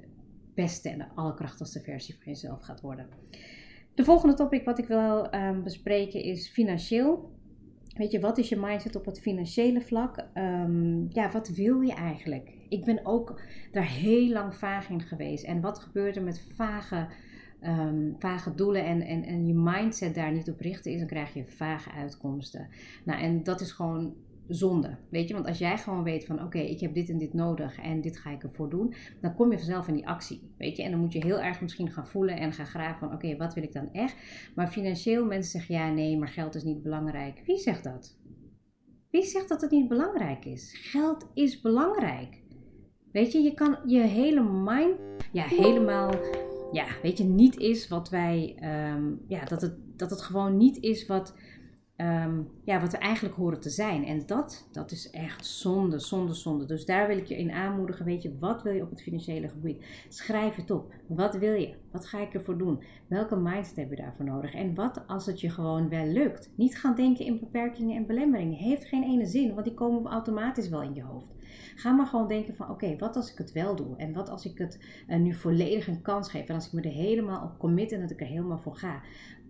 beste 0.54 0.90
en 0.90 0.98
de 0.98 1.08
allerkrachtigste 1.16 1.80
versie 1.80 2.16
van 2.16 2.32
jezelf 2.32 2.62
gaat 2.62 2.82
worden. 2.82 3.08
De 3.94 4.04
volgende 4.04 4.36
topic 4.36 4.66
wat 4.66 4.80
ik 4.80 4.88
wil 4.88 5.34
um, 5.34 5.64
bespreken 5.64 6.24
is 6.24 6.50
financieel. 6.50 7.34
Weet 7.96 8.12
je, 8.12 8.20
wat 8.20 8.38
is 8.38 8.50
je 8.50 8.58
mindset 8.60 8.96
op 8.96 9.06
het 9.06 9.22
financiële 9.22 9.82
vlak? 9.82 10.26
Um, 10.34 11.08
ja, 11.10 11.32
wat 11.32 11.48
wil 11.48 11.82
je 11.82 11.94
eigenlijk? 11.94 12.54
Ik 12.70 12.86
ben 12.86 13.00
ook 13.04 13.42
daar 13.72 13.88
heel 13.88 14.30
lang 14.30 14.56
vaag 14.56 14.90
in 14.90 15.02
geweest. 15.02 15.44
En 15.44 15.62
wat 15.62 15.80
gebeurt 15.80 16.16
er 16.16 16.24
met 16.24 16.48
vage, 16.56 17.08
um, 17.68 18.16
vage 18.20 18.56
doelen 18.56 18.86
en, 18.86 19.02
en, 19.02 19.24
en 19.24 19.48
je 19.48 19.54
mindset 19.54 20.16
daar 20.16 20.32
niet 20.32 20.50
op 20.50 20.60
richten 20.60 20.92
is, 20.92 21.00
dan 21.00 21.08
krijg 21.08 21.34
je 21.34 21.46
vage 21.46 21.92
uitkomsten. 21.92 22.68
Nou, 23.06 23.22
en 23.22 23.44
dat 23.44 23.62
is 23.62 23.72
gewoon 23.72 24.14
zonde. 24.48 24.98
Weet 25.10 25.28
je, 25.28 25.34
want 25.34 25.48
als 25.48 25.58
jij 25.58 25.78
gewoon 25.78 26.04
weet 26.04 26.26
van 26.26 26.44
oké, 26.44 26.60
ik 26.60 26.80
heb 26.80 26.94
dit 26.94 27.10
en 27.10 27.18
dit 27.18 27.34
nodig 27.34 27.80
en 27.80 28.02
dit 28.02 28.18
ga 28.18 28.32
ik 28.32 28.44
ervoor 28.44 28.70
doen, 28.70 28.94
dan 29.20 29.36
kom 29.36 29.52
je 29.52 29.58
vanzelf 29.58 29.88
in 29.88 29.94
die 29.94 30.08
actie. 30.08 30.54
Weet 30.58 30.78
je, 30.78 30.84
en 30.84 30.92
dan 30.92 31.00
moet 31.00 31.14
je 31.14 31.26
heel 31.26 31.40
erg 31.40 31.62
misschien 31.62 31.92
gaan 31.92 32.08
voelen 32.08 32.38
en 32.38 32.52
gaan 32.52 32.66
graven 32.66 33.00
van 33.00 33.14
oké, 33.14 33.38
wat 33.38 33.54
wil 33.54 33.64
ik 33.64 33.74
dan 33.74 33.94
echt? 33.94 34.16
Maar 34.56 34.68
financieel 34.68 35.26
mensen 35.26 35.52
zeggen 35.52 35.76
ja, 35.76 35.90
nee, 35.90 36.18
maar 36.18 36.28
geld 36.28 36.56
is 36.56 36.64
niet 36.64 36.84
belangrijk. 36.84 37.42
Wie 37.46 37.58
zegt 37.58 37.84
dat? 37.84 38.18
Wie 39.10 39.24
zegt 39.24 39.50
dat 39.50 39.62
het 39.62 39.72
niet 39.72 39.88
belangrijk 39.88 40.46
is? 40.46 40.78
Geld 40.92 41.30
is 41.34 41.62
belangrijk. 41.62 42.44
Weet 43.12 43.32
je, 43.32 43.40
je 43.40 43.54
kan 43.54 43.78
je 43.86 44.00
hele 44.00 44.44
mind 44.44 45.00
ja, 45.32 45.44
helemaal, 45.44 46.12
ja, 46.72 46.86
weet 47.02 47.18
je, 47.18 47.24
niet 47.24 47.58
is 47.58 47.88
wat 47.88 48.10
wij, 48.10 48.56
ehm, 48.60 49.14
ja, 49.28 49.46
dat 49.46 49.62
het, 49.62 49.74
dat 49.96 50.10
het 50.10 50.22
gewoon 50.22 50.58
niet 50.58 50.78
is 50.82 51.06
wat 51.06 51.34
Ehm, 51.96 52.42
ja, 52.64 52.82
wat 52.82 52.92
we 52.92 52.98
eigenlijk 52.98 53.36
horen 53.36 53.60
te 53.60 53.70
zijn. 53.70 54.06
En 54.06 54.26
dat, 54.26 54.68
dat 54.72 54.92
is 54.92 55.10
echt 55.10 55.46
zonde, 55.46 56.00
zonde, 56.00 56.34
zonde. 56.34 56.66
Dus 56.66 56.86
daar 56.86 57.08
wil 57.08 57.18
ik 57.18 57.26
je 57.26 57.38
in 57.38 57.52
aanmoedigen. 57.52 58.06
Weet 58.06 58.22
je, 58.22 58.38
wat 58.40 58.64
wil 58.64 58.74
je 58.74 58.82
op 58.82 58.90
het 58.90 59.02
financiële 59.02 59.48
gebied? 59.48 59.86
Schrijf 60.10 60.56
het 60.56 60.72
op. 60.72 60.94
Wat 61.08 61.38
wil 61.38 61.54
je? 61.54 61.74
Wat 61.92 62.06
ga 62.06 62.20
ik 62.20 62.34
ervoor 62.34 62.58
doen? 62.58 62.84
Welke 63.08 63.36
mindset 63.36 63.76
heb 63.76 63.90
je 63.90 63.96
daarvoor 63.96 64.26
nodig? 64.26 64.54
En 64.54 64.76
wat 64.76 65.08
als 65.08 65.26
het 65.26 65.42
je 65.42 65.50
gewoon 65.50 65.90
wel 65.90 66.06
lukt? 66.06 66.50
Niet 66.56 66.78
gaan 66.78 66.96
denken 66.96 67.26
in 67.26 67.40
beperkingen 67.40 67.96
en 67.96 68.06
belemmeringen. 68.06 68.58
Heeft 68.58 68.86
geen 68.86 69.04
ene 69.04 69.26
zin, 69.26 69.54
want 69.54 69.66
die 69.66 69.74
komen 69.74 70.12
automatisch 70.12 70.70
wel 70.70 70.82
in 70.82 70.94
je 70.94 71.04
hoofd. 71.04 71.35
Ga 71.76 71.92
maar 71.92 72.06
gewoon 72.06 72.28
denken 72.28 72.56
van 72.56 72.70
oké, 72.70 72.96
wat 72.98 73.16
als 73.16 73.32
ik 73.32 73.38
het 73.38 73.52
wel 73.52 73.76
doe? 73.76 73.98
En 73.98 74.14
wat 74.14 74.30
als 74.30 74.46
ik 74.46 74.58
het 74.58 74.80
uh, 75.10 75.18
nu 75.18 75.34
volledig 75.34 75.88
een 75.88 76.02
kans 76.02 76.30
geef? 76.30 76.48
En 76.48 76.56
als 76.56 76.66
ik 76.66 76.74
me 76.74 76.82
er 76.82 76.92
helemaal 76.92 77.44
op 77.44 77.60
commit 77.60 77.92
en 77.92 78.02
dat 78.02 78.12
ik 78.12 78.20
er 78.20 78.28
helemaal 78.28 78.60
voor 78.60 78.76
ga? 78.76 79.02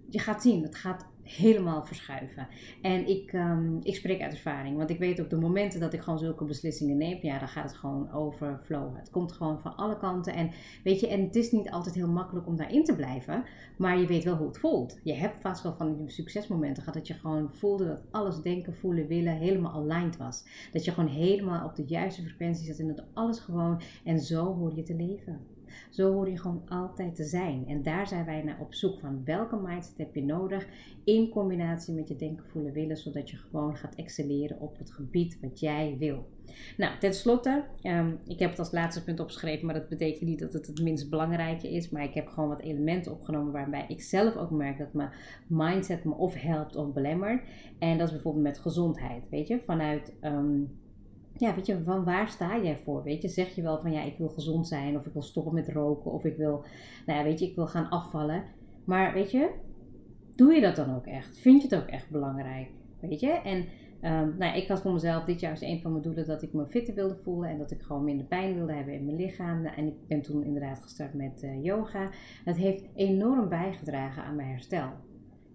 Je 0.10 0.20
gaat 0.20 0.42
zien, 0.42 0.64
het 0.64 0.76
gaat 0.76 1.06
helemaal 1.26 1.86
verschuiven. 1.86 2.48
En 2.82 3.08
ik, 3.08 3.34
um, 3.34 3.80
ik 3.84 3.96
spreek 3.96 4.22
uit 4.22 4.34
ervaring, 4.34 4.78
want 4.78 4.90
ik 4.90 5.00
weet 5.00 5.20
op 5.20 5.30
de 5.30 5.38
momenten 5.38 5.80
dat 5.80 5.94
ik 5.94 6.02
gewoon 6.02 6.20
zulke 6.20 6.46
beslissingen 6.46 6.98
neem, 6.98 7.18
ja, 7.22 7.40
dan 7.40 7.48
gaat 7.48 7.64
het 7.64 7.78
gewoon 7.78 8.12
overflowen. 8.12 8.96
Het 8.96 9.10
komt 9.10 9.32
gewoon 9.32 9.62
van 9.62 9.76
alle 9.76 9.98
kanten. 9.98 10.34
En 10.34 10.52
weet 10.84 11.00
je, 11.00 11.08
en 11.08 11.24
het 11.24 11.36
is 11.36 11.52
niet 11.52 11.72
altijd 11.72 11.96
heel 11.96 12.10
makkelijk 12.10 12.48
om 12.48 12.56
daarin 12.56 12.84
te 12.84 12.96
blijven, 12.96 13.44
maar 13.78 14.00
je 14.00 14.08
weet 14.08 14.24
wel 14.24 14.36
hoe 14.36 14.48
het 14.48 14.58
voelt. 14.58 15.00
Je 15.04 15.14
hebt 15.14 15.42
vast 15.42 15.64
wel 15.64 15.76
van 15.76 15.96
die 15.96 16.10
succesmomenten 16.10 16.84
gehad 16.84 16.98
dat 16.98 17.08
je 17.08 17.14
gewoon 17.14 17.54
voelde 17.54 17.86
dat 17.86 18.04
alles 18.12 18.42
denken, 18.42 18.76
voelen, 18.76 19.08
willen 19.08 19.38
helemaal 19.38 19.74
aligned 19.74 20.18
was. 20.18 20.44
Dat 20.72 20.86
je 20.86 20.92
gewoon 20.92 21.10
helemaal 21.10 21.66
op 21.66 21.76
de 21.76 21.86
juiste 21.86 22.22
frequentie 22.22 22.66
zat 22.66 22.80
en 22.80 22.88
dat 22.88 23.06
alles 23.14 23.40
gewoon, 23.40 23.82
en 24.04 24.20
zo 24.20 24.56
hoor 24.56 24.76
je 24.76 24.84
te 24.84 24.96
leven. 24.96 25.55
Zo 25.90 26.14
hoor 26.14 26.30
je 26.30 26.40
gewoon 26.40 26.62
altijd 26.70 27.16
te 27.16 27.24
zijn. 27.24 27.68
En 27.68 27.84
daar 27.84 28.08
zijn 28.08 28.26
wij 28.26 28.44
naar 28.44 28.60
op 28.60 28.74
zoek 28.74 29.00
van 29.00 29.22
welke 29.26 29.56
mindset 29.56 29.98
heb 29.98 30.16
je 30.16 30.24
nodig 30.24 30.68
in 31.04 31.30
combinatie 31.30 31.94
met 31.94 32.08
je 32.08 32.16
denken, 32.16 32.46
voelen, 32.46 32.74
willen, 32.74 32.98
zodat 32.98 33.30
je 33.30 33.38
gewoon 33.38 33.78
gaat 33.78 33.96
excelleren 33.96 34.60
op 34.60 34.78
het 34.78 34.92
gebied 34.92 35.38
wat 35.42 35.60
jij 35.60 35.96
wil. 36.00 36.28
Nou, 36.78 37.00
tenslotte, 37.00 37.64
um, 37.84 38.18
ik 38.28 38.40
heb 38.40 38.50
het 38.50 38.60
als 38.60 38.72
laatste 38.72 39.04
punt 39.04 39.20
opgeschreven, 39.20 39.66
maar 39.66 39.76
dat 39.76 39.90
betekent 39.90 40.30
niet 40.30 40.40
dat 40.40 40.54
het 40.54 40.68
het 40.68 40.82
minst 40.82 41.10
belangrijke 41.10 41.72
is. 41.72 41.90
Maar 41.90 42.04
ik 42.04 42.14
heb 42.14 42.28
gewoon 42.28 42.50
wat 42.50 42.62
elementen 42.62 43.12
opgenomen 43.12 43.52
waarbij 43.52 43.86
ik 43.88 44.02
zelf 44.02 44.36
ook 44.36 44.52
merk 44.52 44.78
dat 44.78 44.94
mijn 44.94 45.12
mindset 45.48 46.04
me 46.04 46.14
of 46.14 46.34
helpt 46.34 46.76
of 46.76 46.94
belemmert. 46.94 47.44
En 47.80 47.98
dat 47.98 48.08
is 48.08 48.14
bijvoorbeeld 48.14 48.44
met 48.44 48.60
gezondheid, 48.60 49.30
weet 49.30 49.48
je, 49.48 49.60
vanuit... 49.66 50.14
Ehm, 50.20 50.62
ja, 51.38 51.56
weet 51.56 51.66
je, 51.66 51.84
van 51.84 52.04
waar 52.04 52.30
sta 52.30 52.62
jij 52.62 52.78
voor? 52.78 53.04
Weet 53.04 53.22
je, 53.22 53.28
zeg 53.28 53.56
je 53.56 53.62
wel 53.62 53.80
van 53.80 53.92
ja, 53.92 54.02
ik 54.04 54.18
wil 54.18 54.30
gezond 54.30 54.68
zijn, 54.68 54.98
of 54.98 55.06
ik 55.06 55.14
wil 55.14 55.22
stoppen 55.22 55.54
met 55.54 55.70
roken, 55.70 56.12
of 56.12 56.26
ik 56.26 56.38
wil, 56.38 56.66
nou 57.06 57.20
ja, 57.20 57.26
weet 57.26 57.40
je, 57.40 57.46
ik 57.46 57.56
wil 57.56 57.68
gaan 57.68 57.90
afvallen. 57.90 58.44
Maar 58.86 59.14
weet 59.14 59.32
je, 59.32 59.50
doe 60.36 60.54
je 60.54 60.62
dat 60.62 60.76
dan 60.76 60.96
ook 60.96 61.06
echt? 61.06 61.38
Vind 61.40 61.62
je 61.62 61.68
het 61.68 61.82
ook 61.84 61.88
echt 61.90 62.10
belangrijk? 62.10 62.70
Weet 63.00 63.20
je? 63.20 63.32
En 63.32 63.58
um, 64.02 64.36
nou, 64.38 64.58
ik 64.58 64.68
had 64.68 64.82
voor 64.82 64.94
mezelf 64.94 65.24
dit 65.24 65.40
jaar 65.40 65.52
is 65.52 65.62
een 65.62 65.82
van 65.82 65.92
mijn 65.92 66.04
doelen 66.04 66.28
dat 66.28 66.42
ik 66.42 66.54
me 66.54 66.68
fitter 66.68 66.96
wilde 66.96 67.16
voelen 67.16 67.50
en 67.50 67.58
dat 67.58 67.72
ik 67.72 67.82
gewoon 67.82 68.04
minder 68.04 68.26
pijn 68.26 68.56
wilde 68.56 68.74
hebben 68.74 68.94
in 68.94 69.06
mijn 69.06 69.18
lichaam. 69.18 69.62
Nou, 69.62 69.76
en 69.76 69.88
ik 69.88 70.08
ben 70.08 70.22
toen 70.22 70.44
inderdaad 70.44 70.82
gestart 70.82 71.14
met 71.14 71.44
uh, 71.44 71.64
yoga. 71.64 72.10
Dat 72.46 72.56
heeft 72.56 72.86
enorm 72.96 73.50
bijgedragen 73.50 74.24
aan 74.24 74.36
mijn 74.36 74.50
herstel. 74.50 74.90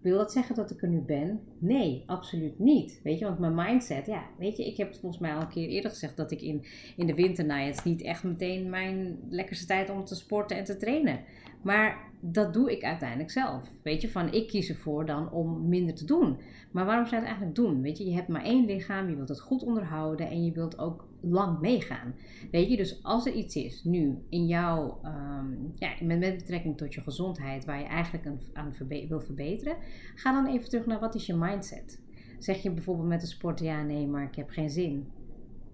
Wil 0.01 0.17
dat 0.17 0.33
zeggen 0.33 0.55
dat 0.55 0.71
ik 0.71 0.83
er 0.83 0.89
nu 0.89 1.01
ben? 1.01 1.41
Nee, 1.59 2.03
absoluut 2.07 2.59
niet. 2.59 3.01
Weet 3.03 3.19
je, 3.19 3.25
want 3.25 3.39
mijn 3.39 3.55
mindset, 3.55 4.07
ja, 4.07 4.23
weet 4.39 4.57
je, 4.57 4.67
ik 4.67 4.77
heb 4.77 4.89
het 4.89 4.99
volgens 4.99 5.21
mij 5.21 5.35
al 5.35 5.41
een 5.41 5.49
keer 5.49 5.69
eerder 5.69 5.91
gezegd 5.91 6.17
dat 6.17 6.31
ik 6.31 6.43
in, 6.43 6.65
in 6.97 7.07
de 7.07 7.15
winter, 7.15 7.45
nou, 7.45 7.61
het 7.61 7.77
is 7.77 7.85
niet 7.85 8.03
echt 8.03 8.25
meteen 8.25 8.71
mijn 8.71 9.19
lekkerste 9.29 9.67
tijd 9.67 9.91
om 9.91 10.05
te 10.05 10.15
sporten 10.15 10.57
en 10.57 10.65
te 10.65 10.77
trainen. 10.77 11.21
Maar 11.63 12.11
dat 12.21 12.53
doe 12.53 12.73
ik 12.73 12.85
uiteindelijk 12.85 13.31
zelf. 13.31 13.69
Weet 13.83 14.01
je, 14.01 14.11
van 14.11 14.33
ik 14.33 14.49
kies 14.49 14.69
ervoor 14.69 15.07
dan 15.07 15.33
om 15.33 15.69
minder 15.69 15.95
te 15.95 16.05
doen. 16.05 16.39
Maar 16.71 16.85
waarom 16.85 17.07
zou 17.07 17.23
je 17.23 17.29
het 17.29 17.37
eigenlijk 17.37 17.57
doen? 17.57 17.83
Weet 17.83 17.99
je, 17.99 18.05
je 18.05 18.15
hebt 18.15 18.29
maar 18.29 18.45
één 18.45 18.65
lichaam, 18.65 19.09
je 19.09 19.17
wilt 19.17 19.29
het 19.29 19.41
goed 19.41 19.63
onderhouden 19.63 20.29
en 20.29 20.45
je 20.45 20.53
wilt 20.53 20.79
ook 20.79 21.09
lang 21.23 21.61
meegaan. 21.61 22.15
Weet 22.51 22.71
je, 22.71 22.77
dus 22.77 23.03
als 23.03 23.27
er 23.27 23.33
iets 23.33 23.57
is 23.57 23.85
nu 23.85 24.19
in 24.29 24.47
jouw, 24.47 25.01
um, 25.05 25.73
ja, 25.75 25.91
met, 26.03 26.21
betrekking 26.21 26.77
tot 26.77 26.95
je 26.95 27.01
gezondheid, 27.01 27.65
waar 27.65 27.79
je 27.79 27.87
eigenlijk 27.87 28.27
aan, 28.53 28.75
wil 29.09 29.21
verbeteren, 29.21 29.77
ga 30.15 30.33
dan 30.33 30.53
even 30.53 30.69
terug 30.69 30.87
naar 30.87 31.01
wat 31.01 31.15
is 31.15 31.27
je 31.27 31.35
mindset. 31.35 32.03
Zeg 32.39 32.63
je 32.63 32.71
bijvoorbeeld 32.71 33.09
met 33.09 33.21
de 33.21 33.27
sport, 33.27 33.61
ja 33.61 33.83
nee, 33.83 34.07
maar 34.07 34.25
ik 34.25 34.35
heb 34.35 34.51
geen 34.51 34.71
zin. 34.71 35.09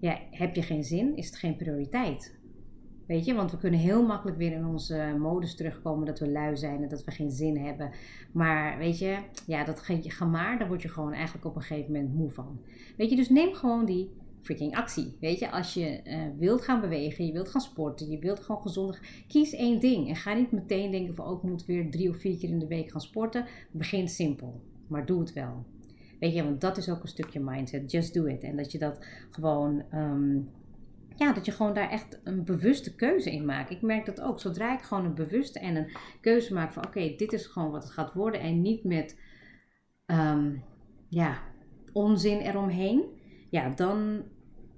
Ja, 0.01 0.19
heb 0.31 0.55
je 0.55 0.63
geen 0.63 0.85
zin, 0.85 1.17
is 1.17 1.27
het 1.27 1.37
geen 1.37 1.57
prioriteit. 1.57 2.39
Weet 3.07 3.25
je, 3.25 3.35
want 3.35 3.51
we 3.51 3.59
kunnen 3.59 3.81
heel 3.81 4.07
makkelijk 4.07 4.39
weer 4.39 4.53
in 4.53 4.67
onze 4.67 5.17
modus 5.19 5.57
terugkomen 5.57 6.07
dat 6.07 6.19
we 6.19 6.31
lui 6.31 6.57
zijn 6.57 6.83
en 6.83 6.89
dat 6.89 7.05
we 7.05 7.11
geen 7.11 7.31
zin 7.31 7.57
hebben. 7.57 7.91
Maar 8.33 8.79
weet 8.79 8.99
je, 8.99 9.19
ja, 9.47 9.65
dat 9.65 9.89
gemaar, 10.11 10.59
daar 10.59 10.69
word 10.69 10.83
je 10.83 10.89
gewoon 10.89 11.13
eigenlijk 11.13 11.47
op 11.47 11.57
een 11.57 11.63
gegeven 11.63 11.93
moment 11.93 12.15
moe 12.15 12.31
van. 12.31 12.61
Weet 12.97 13.11
je, 13.11 13.17
dus 13.17 13.29
neem 13.29 13.55
gewoon 13.55 13.85
die 13.85 14.11
freaking 14.47 14.77
actie. 14.77 15.17
Weet 15.21 15.39
je, 15.39 15.51
als 15.51 15.75
je 15.75 16.01
uh, 16.05 16.23
wilt 16.39 16.63
gaan 16.63 16.81
bewegen, 16.81 17.27
je 17.27 17.33
wilt 17.33 17.49
gaan 17.49 17.61
sporten, 17.61 18.11
je 18.11 18.19
wilt 18.19 18.41
gewoon 18.41 18.63
gezondig, 18.63 19.25
kies 19.29 19.53
één 19.53 19.81
ding. 19.81 20.09
En 20.09 20.17
ga 20.17 20.35
niet 20.35 20.53
meteen 20.53 20.91
denken 20.91 21.15
van, 21.15 21.27
oh, 21.27 21.37
ik 21.37 21.43
moet 21.43 21.65
weer 21.65 21.91
drie 21.91 22.09
of 22.09 22.17
vier 22.17 22.39
keer 22.39 22.49
in 22.49 22.59
de 22.59 22.67
week 22.67 22.91
gaan 22.91 23.01
sporten. 23.01 23.47
Begin 23.71 24.09
simpel, 24.09 24.61
maar 24.89 25.07
doe 25.07 25.21
het 25.21 25.33
wel. 25.33 25.65
Weet 26.21 26.35
je, 26.35 26.45
want 26.45 26.61
dat 26.61 26.77
is 26.77 26.91
ook 26.91 27.03
een 27.03 27.09
stukje 27.09 27.41
mindset. 27.41 27.91
Just 27.91 28.15
do 28.15 28.25
it. 28.25 28.43
En 28.43 28.57
dat 28.57 28.73
je 28.73 28.79
dat 28.79 29.07
gewoon 29.31 29.83
um, 29.95 30.51
ja, 31.17 31.33
dat 31.33 31.45
je 31.45 31.53
gewoon 31.53 31.75
daar 31.75 31.91
echt 31.91 32.21
een 32.25 32.45
bewuste 32.45 32.95
keuze 32.95 33.33
in 33.33 33.45
maakt. 33.45 33.71
Ik 33.71 33.83
merk 33.83 34.07
dat 34.07 34.21
ook. 34.21 34.41
Zodra 34.41 34.75
ik 34.75 34.83
gewoon 34.83 35.05
een 35.05 35.15
bewuste 35.15 35.59
en 35.59 35.77
een 35.77 35.97
keuze 36.21 36.55
maak 36.55 36.73
van 36.73 36.87
oké, 36.87 37.15
dit 37.17 37.33
is 37.33 37.47
gewoon 37.47 37.71
wat 37.71 37.83
het 37.83 37.93
gaat 37.93 38.13
worden. 38.13 38.41
En 38.41 38.63
niet 38.63 38.85
met 38.85 39.19
um, 40.07 40.63
ja, 41.09 41.43
onzin 41.93 42.39
eromheen. 42.39 43.05
Ja, 43.51 43.69
dan, 43.69 44.23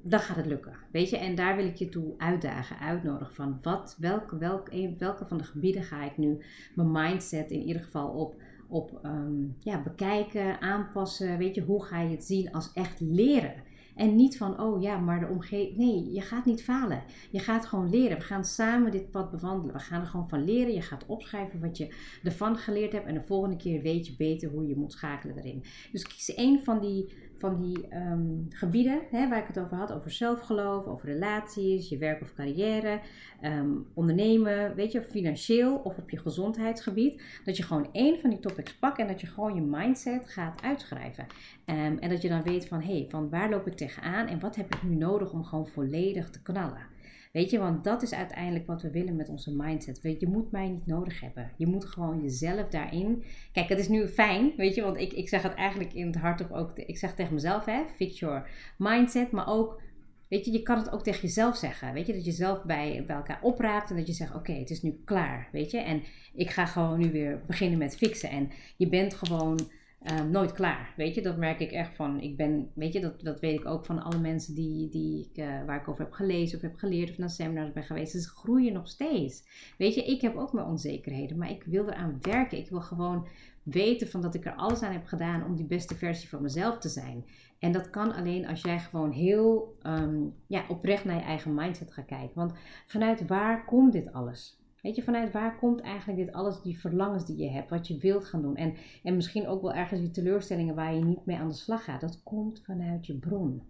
dan 0.03 0.21
gaat 0.21 0.37
het 0.37 0.47
lukken. 0.47 0.77
Weet 0.93 1.11
je, 1.11 1.17
en 1.17 1.35
daar 1.35 1.57
wil 1.57 1.67
ik 1.67 1.77
je 1.77 1.89
toe 1.89 2.15
uitdagen, 2.19 2.79
uitnodigen 2.79 3.35
van 3.35 3.59
wat, 3.63 3.97
welke, 3.99 4.39
welke, 4.39 4.95
welke 4.99 5.27
van 5.27 5.39
de 5.39 5.45
gebieden 5.45 5.83
ga 5.83 6.05
ik 6.05 6.17
nu 6.17 6.45
mijn 6.75 6.93
mindset 6.93 7.51
in 7.51 7.63
ieder 7.63 7.83
geval 7.83 8.09
op, 8.09 8.43
op 8.69 9.01
um, 9.03 9.57
ja, 9.61 9.83
bekijken, 9.83 10.61
aanpassen. 10.61 11.39
Weet 11.39 11.55
je, 11.55 11.63
hoe 11.63 11.85
ga 11.85 12.01
je 12.01 12.11
het 12.11 12.25
zien 12.25 12.53
als 12.53 12.73
echt 12.73 13.01
leren? 13.01 13.67
En 13.99 14.17
niet 14.17 14.37
van, 14.37 14.61
oh 14.61 14.83
ja, 14.83 14.99
maar 14.99 15.21
de 15.21 15.27
omgeving. 15.27 15.77
Nee, 15.77 16.13
je 16.13 16.21
gaat 16.21 16.45
niet 16.45 16.63
falen. 16.63 17.03
Je 17.31 17.39
gaat 17.39 17.67
gewoon 17.67 17.91
leren. 17.91 18.19
We 18.19 18.25
gaan 18.25 18.45
samen 18.45 18.91
dit 18.91 19.11
pad 19.11 19.31
bewandelen. 19.31 19.75
We 19.75 19.81
gaan 19.81 20.01
er 20.01 20.07
gewoon 20.07 20.29
van 20.29 20.45
leren. 20.45 20.75
Je 20.75 20.83
gaat 20.83 21.07
opschrijven 21.07 21.61
wat 21.61 21.77
je 21.77 21.95
ervan 22.23 22.57
geleerd 22.57 22.93
hebt. 22.93 23.07
En 23.07 23.15
de 23.15 23.23
volgende 23.23 23.57
keer 23.57 23.83
weet 23.83 24.07
je 24.07 24.17
beter 24.17 24.51
hoe 24.51 24.67
je 24.67 24.77
moet 24.77 24.93
schakelen 24.93 25.39
erin. 25.39 25.65
Dus 25.93 26.07
kies 26.07 26.35
één 26.35 26.65
van 26.65 26.81
die 26.81 27.13
van 27.39 27.61
die 27.61 27.89
ehm, 27.89 28.27
gebieden 28.49 29.01
hè, 29.11 29.29
waar 29.29 29.39
ik 29.39 29.47
het 29.47 29.59
over 29.59 29.77
had, 29.77 29.93
over 29.93 30.11
zelfgeloof, 30.11 30.87
over 30.87 31.09
relaties, 31.09 31.89
je 31.89 31.99
werk 31.99 32.21
of 32.21 32.35
carrière, 32.35 33.01
ehm, 33.41 33.71
ondernemen, 33.95 34.75
weet 34.75 34.93
je, 34.93 35.03
financieel 35.03 35.77
of 35.77 35.99
op 35.99 36.11
je 36.11 36.19
gezondheidsgebied, 36.19 37.23
dat 37.45 37.57
je 37.57 37.63
gewoon 37.63 37.89
één 37.93 38.21
van 38.21 38.31
die 38.31 38.41
topics 38.41 38.75
pakt 38.75 38.99
en 38.99 39.07
dat 39.07 39.21
je 39.21 39.27
gewoon 39.27 39.55
je 39.55 39.61
mindset 39.61 40.31
gaat 40.31 40.63
uitschrijven. 40.63 41.27
Um, 41.67 41.99
en 41.99 42.09
dat 42.09 42.23
je 42.23 42.29
dan 42.29 42.43
weet 42.43 42.69
van, 42.69 42.81
hé, 42.81 42.93
hey, 42.93 43.07
van 43.09 43.31
waar 43.31 43.51
loop 43.51 43.67
ik 43.67 43.75
tegenaan 43.75 44.27
en 44.27 44.41
wat 44.41 44.57
heb 44.57 44.75
ik 44.75 44.83
nu 44.83 44.95
nodig 44.95 45.33
om 45.33 45.45
gewoon 45.45 45.67
volledig 45.67 46.31
te 46.31 46.43
knallen. 46.43 46.87
Weet 47.33 47.51
je, 47.51 47.59
want 47.59 47.85
dat 47.85 48.03
is 48.03 48.15
uiteindelijk 48.15 48.67
wat 48.67 48.83
we 48.83 48.91
willen 48.91 49.17
met 49.17 49.29
onze 49.29 49.55
mindset. 49.57 50.01
Weet 50.01 50.21
je, 50.21 50.27
je 50.27 50.33
moet 50.33 50.51
mij 50.51 50.69
niet 50.69 50.87
nodig 50.87 51.21
hebben. 51.21 51.51
Je 51.57 51.67
moet 51.67 51.85
gewoon 51.85 52.23
jezelf 52.23 52.69
daarin. 52.69 53.25
Kijk, 53.53 53.69
het 53.69 53.79
is 53.79 53.89
nu 53.89 54.07
fijn, 54.07 54.53
weet 54.57 54.75
je, 54.75 54.83
want 54.83 54.97
ik, 54.97 55.13
ik 55.13 55.29
zeg 55.29 55.43
het 55.43 55.55
eigenlijk 55.55 55.93
in 55.93 56.07
het 56.07 56.17
hart 56.17 56.53
ook. 56.53 56.79
Ik 56.79 56.99
zeg 56.99 57.15
tegen 57.15 57.35
mezelf, 57.35 57.65
hè, 57.65 57.83
fix 57.97 58.19
your 58.19 58.51
mindset, 58.79 59.31
maar 59.31 59.49
ook. 59.49 59.81
Weet 60.29 60.45
je, 60.45 60.53
je 60.53 60.63
kan 60.63 60.79
het 60.79 60.91
ook 60.91 61.03
tegen 61.03 61.21
jezelf 61.21 61.57
zeggen. 61.57 61.93
Weet 61.93 62.07
je, 62.07 62.13
dat 62.13 62.25
je 62.25 62.33
zelf 62.33 62.65
bij, 62.65 63.05
bij 63.07 63.17
elkaar 63.17 63.39
opraapt 63.43 63.91
en 63.91 63.97
dat 63.97 64.07
je 64.07 64.13
zegt: 64.13 64.35
Oké, 64.35 64.53
het 64.53 64.71
is 64.71 64.83
nu 64.83 65.01
klaar. 65.05 65.49
Weet 65.53 65.71
je, 65.71 65.79
en 65.79 66.03
ik 66.35 66.51
ga 66.51 66.67
gewoon 66.67 66.99
nu 66.99 67.11
weer 67.11 67.43
beginnen 67.47 67.79
met 67.79 67.97
fixen. 67.97 68.31
En 68.31 68.51
je 68.77 68.89
bent 68.89 69.15
gewoon 69.15 69.71
Ehm, 70.03 70.31
nooit 70.31 70.53
klaar. 70.53 70.93
Weet 70.97 71.15
je, 71.15 71.23
dat 71.23 71.37
merk 71.37 71.61
ik 71.61 71.71
echt 71.71 71.97
van. 71.97 72.21
Ik 72.21 72.37
ben, 72.37 72.71
weet 72.75 72.93
je, 72.93 73.01
dat, 73.01 73.21
dat 73.21 73.41
weet 73.41 73.59
ik 73.59 73.67
ook 73.67 73.85
van 73.85 74.03
alle 74.03 74.19
mensen 74.19 74.55
die, 74.55 74.89
die 74.89 75.31
ik, 75.31 75.39
uh, 75.39 75.65
waar 75.65 75.81
ik 75.81 75.89
over 75.89 76.05
heb 76.05 76.13
gelezen 76.13 76.57
of 76.57 76.63
heb 76.63 76.77
geleerd 76.77 77.11
of 77.11 77.19
naar 77.19 77.31
seminars 77.31 77.73
ben 77.73 77.83
geweest. 77.83 78.13
Ze 78.13 78.29
groeien 78.29 78.73
nog 78.73 78.89
steeds. 78.89 79.45
Weet 79.79 79.95
je, 79.95 80.05
ik 80.05 80.21
heb 80.21 80.37
ook 80.37 80.53
mijn 80.53 80.67
onzekerheden, 80.67 81.39
maar 81.39 81.51
ik 81.51 81.63
wil 81.63 81.89
eraan 81.89 82.19
werken. 82.21 82.59
Ik 82.59 82.71
wil 82.71 82.81
gewoon 82.81 83.27
weten 83.63 84.09
van 84.09 84.21
dat 84.21 84.35
ik 84.35 84.45
er 84.45 84.55
alles 84.55 84.83
aan 84.83 84.93
heb 84.93 85.07
gedaan 85.07 85.45
om 85.45 85.57
die 85.57 85.67
beste 85.67 85.97
versie 85.97 86.29
van 86.29 86.43
mezelf 86.43 86.79
te 86.79 86.89
zijn. 86.89 87.25
En 87.59 87.73
dat 87.73 87.91
kan 87.91 88.15
alleen 88.15 88.47
als 88.47 88.61
jij 88.61 88.79
gewoon 88.79 89.11
heel 89.11 89.77
ehm, 89.83 90.27
ja, 90.47 90.65
oprecht 90.69 91.05
naar 91.05 91.17
je 91.17 91.23
eigen 91.23 91.55
mindset 91.55 91.93
gaat 91.93 92.07
kijken. 92.07 92.35
Want 92.35 92.53
vanuit 92.87 93.27
waar 93.27 93.65
komt 93.65 93.93
dit 93.93 94.13
alles? 94.13 94.59
Weet 94.83 94.97
je, 94.97 95.03
vanuit 95.03 95.33
waar 95.33 95.59
komt 95.59 95.81
eigenlijk 95.81 96.19
dit 96.27 96.35
alles, 96.35 96.63
die 96.63 96.79
verlangens 96.79 97.27
die 97.27 97.37
je 97.37 97.51
hebt, 97.51 97.71
wat 97.71 97.89
je 97.89 97.99
wilt 97.99 98.25
gaan 98.25 98.43
doen? 98.43 98.57
En, 98.57 98.75
en 99.03 99.15
misschien 99.15 99.47
ook 99.47 99.63
wel 99.63 99.75
ergens 99.75 100.01
die 100.01 100.11
teleurstellingen 100.11 100.75
waar 100.75 100.95
je 100.95 101.05
niet 101.05 101.25
mee 101.27 101.37
aan 101.37 101.49
de 101.49 101.55
slag 101.55 101.85
gaat. 101.85 102.01
Dat 102.01 102.23
komt 102.23 102.65
vanuit 102.65 103.07
je 103.07 103.19
bron. 103.19 103.63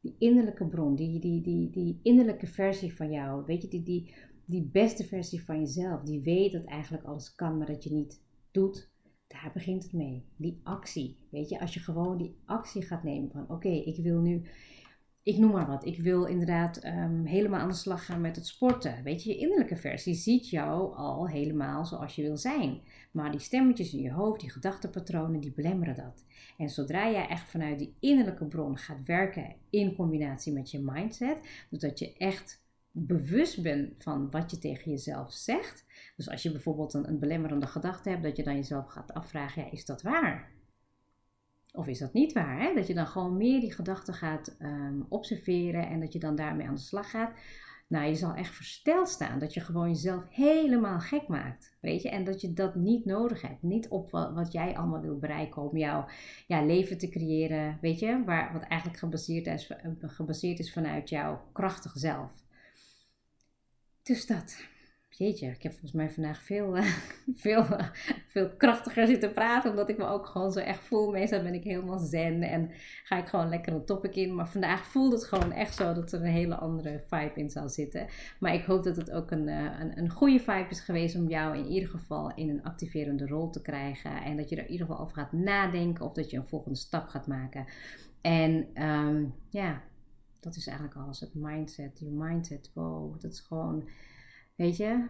Die 0.00 0.16
innerlijke 0.18 0.66
bron, 0.66 0.96
die, 0.96 1.20
die, 1.20 1.40
die, 1.40 1.70
die 1.70 2.00
innerlijke 2.02 2.46
versie 2.46 2.94
van 2.94 3.10
jou. 3.10 3.44
Weet 3.44 3.62
je, 3.62 3.68
die, 3.68 3.82
die, 3.82 4.14
die 4.44 4.62
beste 4.62 5.04
versie 5.04 5.44
van 5.44 5.58
jezelf. 5.58 6.02
Die 6.02 6.20
weet 6.20 6.52
dat 6.52 6.64
eigenlijk 6.64 7.04
alles 7.04 7.34
kan, 7.34 7.58
maar 7.58 7.66
dat 7.66 7.84
je 7.84 7.92
niet 7.92 8.22
doet. 8.50 8.90
Daar 9.26 9.50
begint 9.54 9.82
het 9.82 9.92
mee. 9.92 10.24
Die 10.36 10.60
actie. 10.62 11.16
Weet 11.30 11.48
je, 11.48 11.60
als 11.60 11.74
je 11.74 11.80
gewoon 11.80 12.18
die 12.18 12.36
actie 12.44 12.82
gaat 12.82 13.02
nemen 13.02 13.30
van 13.30 13.48
oké, 13.48 13.68
ik 13.68 14.02
wil 14.02 14.20
nu 14.20 14.42
ik 15.22 15.38
noem 15.38 15.50
maar 15.50 15.66
wat. 15.66 15.86
Ik 15.86 16.00
wil 16.00 16.24
inderdaad 16.24 16.76
ehm, 16.76 17.24
helemaal 17.24 17.60
aan 17.60 17.68
de 17.68 17.74
slag 17.74 18.04
gaan 18.04 18.20
met 18.20 18.36
het 18.36 18.46
sporten. 18.46 19.02
Weet 19.02 19.22
je, 19.22 19.30
je 19.30 19.38
innerlijke 19.38 19.76
versie 19.76 20.14
ziet 20.14 20.48
jou 20.48 20.96
al 20.96 21.28
helemaal 21.28 21.84
zoals 21.84 22.14
je 22.14 22.22
wil 22.22 22.36
zijn. 22.36 22.80
Maar 23.10 23.30
die 23.30 23.40
stemmetjes 23.40 23.92
in 23.92 24.00
je 24.00 24.12
hoofd, 24.12 24.40
die 24.40 24.50
gedachtenpatronen, 24.50 25.40
die 25.40 25.52
belemmeren 25.52 25.94
dat. 25.94 26.24
En 26.58 26.68
zodra 26.68 27.10
jij 27.10 27.26
echt 27.26 27.50
vanuit 27.50 27.78
die 27.78 27.94
innerlijke 28.00 28.44
bron 28.46 28.78
gaat 28.78 29.04
werken 29.04 29.54
in 29.70 29.94
combinatie 29.94 30.52
met 30.52 30.70
je 30.70 30.78
mindset, 30.78 31.66
zodat 31.70 31.98
je 31.98 32.16
echt 32.16 32.62
bewust 32.92 33.62
bent 33.62 34.02
van 34.02 34.30
wat 34.30 34.50
je 34.50 34.58
tegen 34.58 34.90
jezelf 34.90 35.32
zegt. 35.32 35.84
Dus 36.16 36.28
als 36.28 36.42
je 36.42 36.52
bijvoorbeeld 36.52 36.94
een, 36.94 37.08
een 37.08 37.18
belemmerende 37.18 37.66
gedachte 37.66 38.08
hebt, 38.08 38.22
dat 38.22 38.36
je 38.36 38.42
dan 38.42 38.56
jezelf 38.56 38.86
gaat 38.86 39.12
afvragen: 39.12 39.62
ja, 39.62 39.70
is 39.70 39.84
dat 39.84 40.02
waar? 40.02 40.50
Of 41.72 41.86
is 41.86 41.98
dat 41.98 42.12
niet 42.12 42.32
waar? 42.32 42.60
Hè? 42.60 42.74
Dat 42.74 42.86
je 42.86 42.94
dan 42.94 43.06
gewoon 43.06 43.36
meer 43.36 43.60
die 43.60 43.72
gedachten 43.72 44.14
gaat 44.14 44.56
um, 44.58 45.06
observeren 45.08 45.88
en 45.88 46.00
dat 46.00 46.12
je 46.12 46.18
dan 46.18 46.36
daarmee 46.36 46.66
aan 46.66 46.74
de 46.74 46.80
slag 46.80 47.10
gaat. 47.10 47.32
Nou, 47.90 48.06
je 48.06 48.14
zal 48.14 48.34
echt 48.34 48.54
versteld 48.54 49.08
staan 49.08 49.38
dat 49.38 49.54
je 49.54 49.60
gewoon 49.60 49.88
jezelf 49.88 50.26
helemaal 50.28 51.00
gek 51.00 51.28
maakt. 51.28 51.76
Weet 51.80 52.02
je? 52.02 52.10
En 52.10 52.24
dat 52.24 52.40
je 52.40 52.52
dat 52.52 52.74
niet 52.74 53.04
nodig 53.04 53.42
hebt. 53.42 53.62
Niet 53.62 53.88
op 53.88 54.10
wat, 54.10 54.32
wat 54.32 54.52
jij 54.52 54.76
allemaal 54.76 55.00
wil 55.00 55.18
bereiken 55.18 55.62
om 55.62 55.76
jouw 55.76 56.06
ja, 56.46 56.64
leven 56.64 56.98
te 56.98 57.08
creëren. 57.08 57.78
Weet 57.80 57.98
je? 57.98 58.24
Waar, 58.24 58.52
wat 58.52 58.62
eigenlijk 58.62 59.00
gebaseerd 59.00 59.46
is, 59.46 59.70
gebaseerd 60.00 60.58
is 60.58 60.72
vanuit 60.72 61.08
jouw 61.08 61.42
krachtig 61.52 61.92
zelf. 61.94 62.30
Dus 64.02 64.26
dat 64.26 64.66
ik 65.28 65.62
heb 65.62 65.72
volgens 65.72 65.92
mij 65.92 66.10
vandaag 66.10 66.42
veel, 66.42 66.76
uh, 66.76 66.84
veel, 67.42 67.62
uh, 67.62 67.88
veel 68.26 68.50
krachtiger 68.56 69.06
zitten 69.06 69.32
praten. 69.32 69.70
Omdat 69.70 69.88
ik 69.88 69.98
me 69.98 70.06
ook 70.06 70.26
gewoon 70.26 70.52
zo 70.52 70.58
echt 70.58 70.78
voel. 70.78 71.10
Meestal 71.10 71.42
ben 71.42 71.54
ik 71.54 71.64
helemaal 71.64 71.98
zen 71.98 72.42
en 72.42 72.70
ga 73.04 73.18
ik 73.18 73.26
gewoon 73.26 73.48
lekker 73.48 73.72
een 73.72 73.84
topic 73.84 74.14
in. 74.14 74.34
Maar 74.34 74.48
vandaag 74.48 74.84
voelt 74.84 75.12
het 75.12 75.24
gewoon 75.24 75.52
echt 75.52 75.74
zo 75.74 75.92
dat 75.92 76.12
er 76.12 76.20
een 76.20 76.26
hele 76.26 76.54
andere 76.54 77.02
vibe 77.08 77.32
in 77.34 77.50
zal 77.50 77.68
zitten. 77.68 78.06
Maar 78.38 78.54
ik 78.54 78.64
hoop 78.64 78.84
dat 78.84 78.96
het 78.96 79.10
ook 79.10 79.30
een, 79.30 79.48
uh, 79.48 79.80
een, 79.80 79.98
een 79.98 80.10
goede 80.10 80.38
vibe 80.38 80.70
is 80.70 80.80
geweest 80.80 81.16
om 81.16 81.28
jou 81.28 81.58
in 81.58 81.66
ieder 81.66 81.88
geval 81.88 82.34
in 82.34 82.48
een 82.48 82.62
activerende 82.62 83.26
rol 83.26 83.50
te 83.50 83.62
krijgen. 83.62 84.22
En 84.22 84.36
dat 84.36 84.48
je 84.48 84.56
er 84.56 84.64
in 84.64 84.70
ieder 84.70 84.86
geval 84.86 85.02
over 85.02 85.16
gaat 85.16 85.32
nadenken 85.32 86.04
of 86.04 86.12
dat 86.12 86.30
je 86.30 86.36
een 86.36 86.46
volgende 86.46 86.78
stap 86.78 87.08
gaat 87.08 87.26
maken. 87.26 87.66
En 88.20 88.82
um, 88.82 89.34
ja, 89.48 89.82
dat 90.40 90.56
is 90.56 90.66
eigenlijk 90.66 90.98
alles. 90.98 91.20
Het 91.20 91.34
mindset, 91.34 91.98
je 91.98 92.10
mindset, 92.10 92.70
wow, 92.74 93.20
dat 93.20 93.32
is 93.32 93.40
gewoon 93.40 93.88
Weet 94.60 94.76
je? 94.76 95.06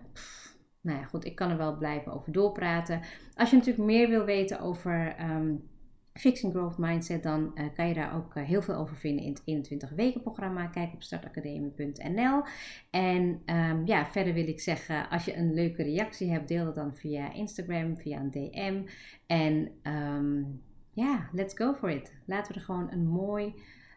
nou 0.81 0.99
ja, 0.99 1.05
goed, 1.05 1.25
ik 1.25 1.35
kan 1.35 1.51
er 1.51 1.57
wel 1.57 1.77
blijven 1.77 2.13
over 2.13 2.33
doorpraten. 2.33 3.01
Als 3.35 3.51
je 3.51 3.57
natuurlijk 3.57 3.87
meer 3.87 4.09
wil 4.09 4.25
weten 4.25 4.61
over 4.61 5.17
um, 5.21 5.69
Fixing 6.13 6.53
Growth 6.53 6.79
Mindset, 6.79 7.23
dan 7.23 7.53
uh, 7.55 7.65
kan 7.75 7.89
je 7.89 7.95
daar 7.95 8.17
ook 8.17 8.37
uh, 8.37 8.45
heel 8.45 8.63
veel 8.63 8.75
over 8.75 8.97
vinden 8.97 9.25
in 9.25 9.33
het 9.33 9.43
21 9.45 9.91
weken 9.91 10.23
programma. 10.23 10.67
Kijk 10.67 10.93
op 10.93 11.03
startacademie.nl. 11.03 12.43
En 12.91 13.43
um, 13.47 13.87
ja, 13.87 14.07
verder 14.07 14.35
wil 14.35 14.49
ik 14.49 14.61
zeggen, 14.61 15.09
als 15.09 15.25
je 15.25 15.37
een 15.37 15.55
leuke 15.55 15.83
reactie 15.83 16.31
hebt, 16.31 16.49
deel 16.49 16.65
dat 16.65 16.75
dan 16.75 16.95
via 16.95 17.33
Instagram, 17.33 17.97
via 17.97 18.21
een 18.21 18.31
DM. 18.31 18.83
En 19.27 19.71
um, 19.83 20.63
ja, 20.93 21.29
let's 21.33 21.57
go 21.57 21.75
for 21.75 21.91
it. 21.91 22.15
Laten 22.27 22.53
we 22.53 22.59
er 22.59 22.65
gewoon 22.65 22.91
een 22.93 23.07
mooi 23.07 23.55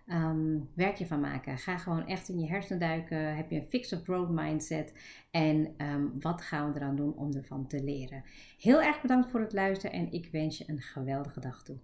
um, 0.08 0.70
werk 0.76 0.98
van 1.08 1.20
maken. 1.20 1.58
Ga 1.58 1.78
gewoon 1.78 2.08
echt 2.08 2.30
in 2.30 2.39
je 2.39 2.48
hersenen 2.48 2.80
duiken. 2.80 3.36
Heb 3.36 3.50
je 3.50 3.60
een 3.60 3.68
fixed 3.70 4.04
growth 4.04 4.30
mindset? 4.30 4.94
En 5.32 5.74
um, 5.78 6.12
wat 6.22 6.42
gaan 6.42 6.74
we 6.74 6.80
eraan 6.80 6.96
doen 6.96 7.13
om 7.16 7.34
ervan 7.34 7.68
te 7.68 7.84
leren? 7.84 8.24
Heel 8.60 8.82
erg 8.82 9.02
bedankt 9.02 9.32
voor 9.32 9.39
het 9.39 9.54
luisteren 9.54 9.98
en 9.98 10.12
ik 10.12 10.30
wens 10.32 10.58
je 10.58 10.63
een 10.68 10.82
geweldige 10.82 11.39
dag 11.39 11.63
toe. 11.63 11.78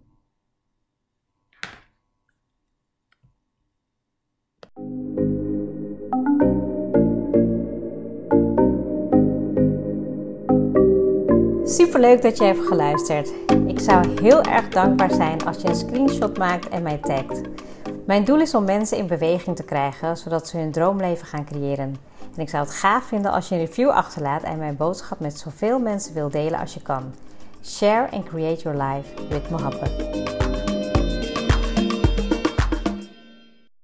Super 11.63 11.99
leuk 11.99 12.21
dat 12.21 12.38
je 12.38 12.43
hebt 12.43 12.67
geluisterd. 12.67 13.34
Ik 13.67 13.79
zou 13.79 14.21
heel 14.21 14.41
erg 14.41 14.69
dankbaar 14.69 15.12
zijn 15.12 15.41
als 15.41 15.62
je 15.62 15.67
een 15.67 15.75
screenshot 15.75 16.38
maakt 16.38 16.69
en 16.69 16.84
mij 16.84 16.97
tagt. 16.97 17.58
Mijn 18.09 18.23
doel 18.23 18.39
is 18.39 18.53
om 18.53 18.63
mensen 18.63 18.97
in 18.97 19.07
beweging 19.07 19.55
te 19.55 19.63
krijgen, 19.63 20.17
zodat 20.17 20.47
ze 20.47 20.57
hun 20.57 20.71
droomleven 20.71 21.27
gaan 21.27 21.45
creëren. 21.45 21.95
En 22.35 22.41
ik 22.41 22.49
zou 22.49 22.63
het 22.63 22.73
gaaf 22.73 23.03
vinden 23.03 23.31
als 23.31 23.49
je 23.49 23.55
een 23.55 23.65
review 23.65 23.89
achterlaat 23.89 24.43
en 24.43 24.57
mijn 24.57 24.77
boodschap 24.77 25.19
met 25.19 25.37
zoveel 25.37 25.79
mensen 25.79 26.13
wil 26.13 26.29
delen 26.29 26.59
als 26.59 26.73
je 26.73 26.81
kan. 26.81 27.13
Share 27.63 28.11
and 28.11 28.25
create 28.25 28.61
your 28.61 28.83
life 28.83 29.27
with 29.27 29.49
Mohabbat. 29.49 30.38